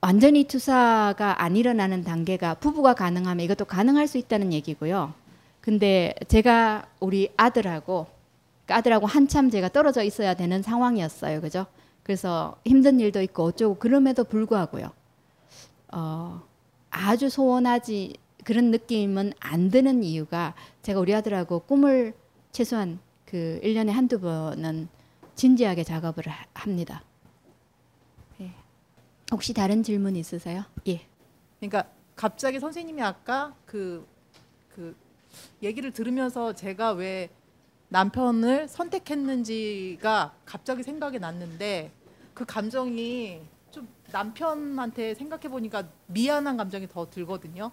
[0.03, 5.13] 완전히 투사가 안 일어나는 단계가 부부가 가능하면 이것도 가능할 수 있다는 얘기고요.
[5.61, 8.07] 근데 제가 우리 아들하고
[8.65, 11.39] 그 아들하고 한참 제가 떨어져 있어야 되는 상황이었어요.
[11.39, 11.67] 그죠?
[12.03, 14.91] 그래서 힘든 일도 있고 어쩌고 그럼에도 불구하고요.
[15.93, 16.41] 어,
[16.89, 22.13] 아주 소원하지 그런 느낌은 안 드는 이유가 제가 우리 아들하고 꿈을
[22.51, 24.89] 최소한 그 1년에 한두 번은
[25.35, 27.03] 진지하게 작업을 하, 합니다.
[29.31, 30.63] 혹시 다른 질문 있으세요?
[30.87, 31.01] 예.
[31.59, 34.05] 그러니까 갑자기 선생님이 아까 그,
[34.75, 34.95] 그
[35.61, 37.29] 얘기를 들으면서 제가 왜
[37.89, 41.91] 남편을 선택했는지가 갑자기 생각이 났는데
[42.33, 47.71] 그 감정이 좀 남편한테 생각해 보니까 미안한 감정이 더 들거든요.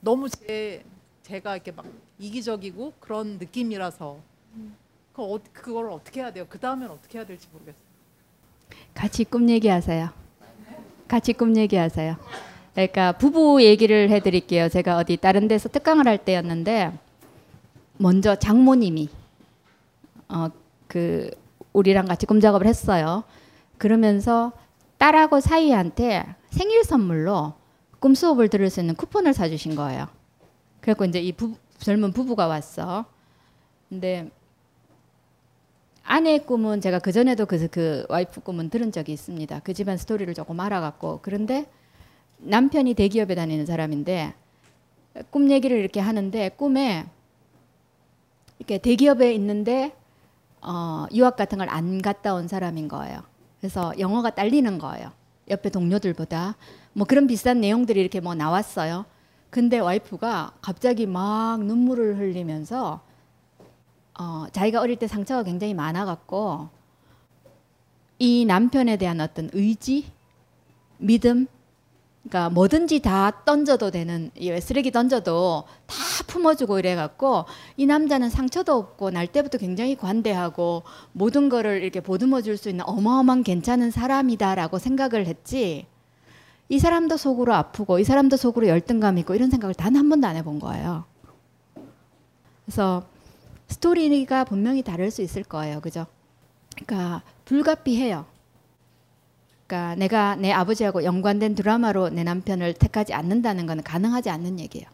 [0.00, 0.84] 너무 제
[1.22, 1.84] 제가 이렇게 막
[2.18, 4.18] 이기적이고 그런 느낌이라서
[5.12, 6.46] 그 어, 그걸 어떻게 해야 돼요?
[6.48, 7.82] 그 다음엔 어떻게 해야 될지 모르겠어요.
[8.94, 10.25] 같이 꿈 얘기하세요.
[11.08, 12.16] 같이 꿈 얘기하세요.
[12.74, 14.68] 그러니까 부부 얘기를 해드릴게요.
[14.68, 16.92] 제가 어디 다른 데서 특강을 할 때였는데
[17.98, 19.08] 먼저 장모님이
[20.28, 20.50] 어
[20.88, 21.30] 그
[21.72, 23.24] 우리랑 같이 꿈 작업을 했어요.
[23.78, 24.52] 그러면서
[24.98, 27.52] 딸하고 사위한테 생일 선물로
[28.00, 30.08] 꿈 수업을 들을 수 있는 쿠폰을 사주신 거예요.
[30.80, 33.04] 그래고 이제 이 부, 젊은 부부가 왔어.
[33.88, 34.30] 근데
[36.06, 39.60] 아내의 꿈은 제가 그 전에도 그, 그 와이프 꿈은 들은 적이 있습니다.
[39.60, 41.66] 그 집안 스토리를 조금 알아갖고 그런데
[42.38, 44.34] 남편이 대기업에 다니는 사람인데
[45.30, 47.06] 꿈 얘기를 이렇게 하는데 꿈에
[48.58, 49.92] 이렇게 대기업에 있는데
[50.62, 53.20] 어, 유학 같은 걸 안 갔다 온 사람인 거예요.
[53.60, 55.10] 그래서 영어가 딸리는 거예요.
[55.48, 56.56] 옆에 동료들보다
[56.92, 59.04] 뭐 그런 비슷한 내용들이 이렇게 뭐 나왔어요.
[59.50, 63.00] 근데 와이프가 갑자기 막 눈물을 흘리면서
[64.18, 66.68] 어, 자기가 어릴 때 상처가 굉장히 많아갖고
[68.18, 70.10] 이 남편에 대한 어떤 의지,
[70.98, 71.46] 믿음
[72.22, 75.94] 그러니까 뭐든지 다 던져도 되는 이 쓰레기 던져도 다
[76.26, 77.44] 품어주고 이래갖고
[77.76, 82.84] 이 남자는 상처도 없고 날 때부터 굉장히 관대하고 모든 거를 이렇게 보듬어 줄 수 있는
[82.88, 85.86] 어마어마한 괜찮은 사람이다라고 생각을 했지
[86.68, 90.34] 이 사람도 속으로 아프고 이 사람도 속으로 열등감 있고 이런 생각을 단 한 번도 안
[90.36, 91.04] 해본 거예요.
[92.64, 93.04] 그래서
[93.68, 95.80] 스토리가 분명히 다를 수 있을 거예요.
[95.80, 96.06] 그죠?
[96.76, 98.26] 그러니까 불가피해요.
[99.66, 104.86] 그러니까 내가 내 아버지하고 연관된 드라마로 내 남편을 택하지 않는다는 것은 가능하지 않는 얘기예요.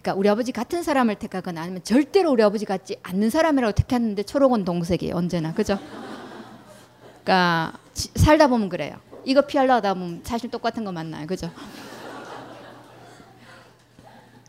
[0.00, 4.64] 그러니까 우리 아버지 같은 사람을 택하거나 아니면 절대로 우리 아버지 같지 않는 사람이라고 택했는데 초록은
[4.64, 5.16] 동색이에요.
[5.16, 5.52] 언제나.
[5.52, 5.78] 그죠?
[7.24, 8.96] 그러니까 지- 살다 보면 그래요.
[9.24, 11.26] 이거 피하려다 보면 사실 똑같은 거 만나요.
[11.26, 11.50] 그죠?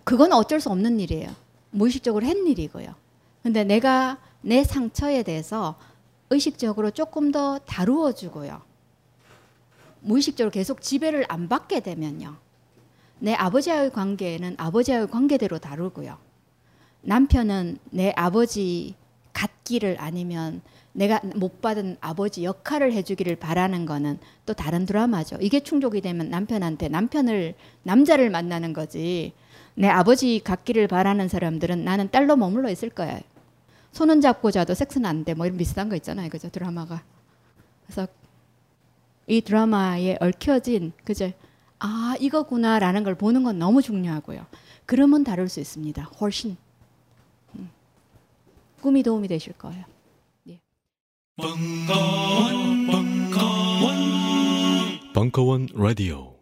[0.04, 1.30] 그건 어쩔 수 없는 일이에요.
[1.72, 2.94] 무의식적으로 한 일이고요.
[3.48, 5.76] 근데 내가 내 상처에 대해서
[6.30, 8.62] 의식적으로 조금 더 다루어 주고요.
[10.02, 12.36] 무의식적으로 계속 지배를 안 받게 되면요.
[13.20, 16.18] 내 아버지와의 관계는 아버지와의 관계대로 다루고요.
[17.04, 18.96] 남편은 내 아버지
[19.32, 25.38] 같기를 아니면 내가 못 받은 아버지 역할을 해주기를 바라는 거는 또 다른 드라마죠.
[25.40, 29.32] 이게 충족이 되면 남편한테 남편을 남자를 만나는 거지.
[29.74, 33.22] 내 아버지 같기를 바라는 사람들은 나는 딸로 머물러 있을 거예요.
[33.98, 35.34] 손은 잡고 자도 섹스는 안 돼.
[35.34, 36.30] 뭐 이런 비슷한 거 있잖아요.
[36.30, 36.50] 그죠?
[36.50, 37.02] 드라마가.
[37.88, 38.08] 그래서
[39.26, 41.32] 이 드라마에 얽혀진 그죠?
[41.80, 44.46] 아 이거구나라는 걸 보는 건 너무 중요하고요.
[44.86, 46.04] 그러면 다룰 수 있습니다.
[46.22, 46.58] 훨씬
[47.56, 47.72] 음.
[48.82, 49.84] 꿈이 도움이 되실 거예요.
[51.38, 53.96] 벙커원, 벙커원,
[55.14, 56.37] 벙커원 라디오.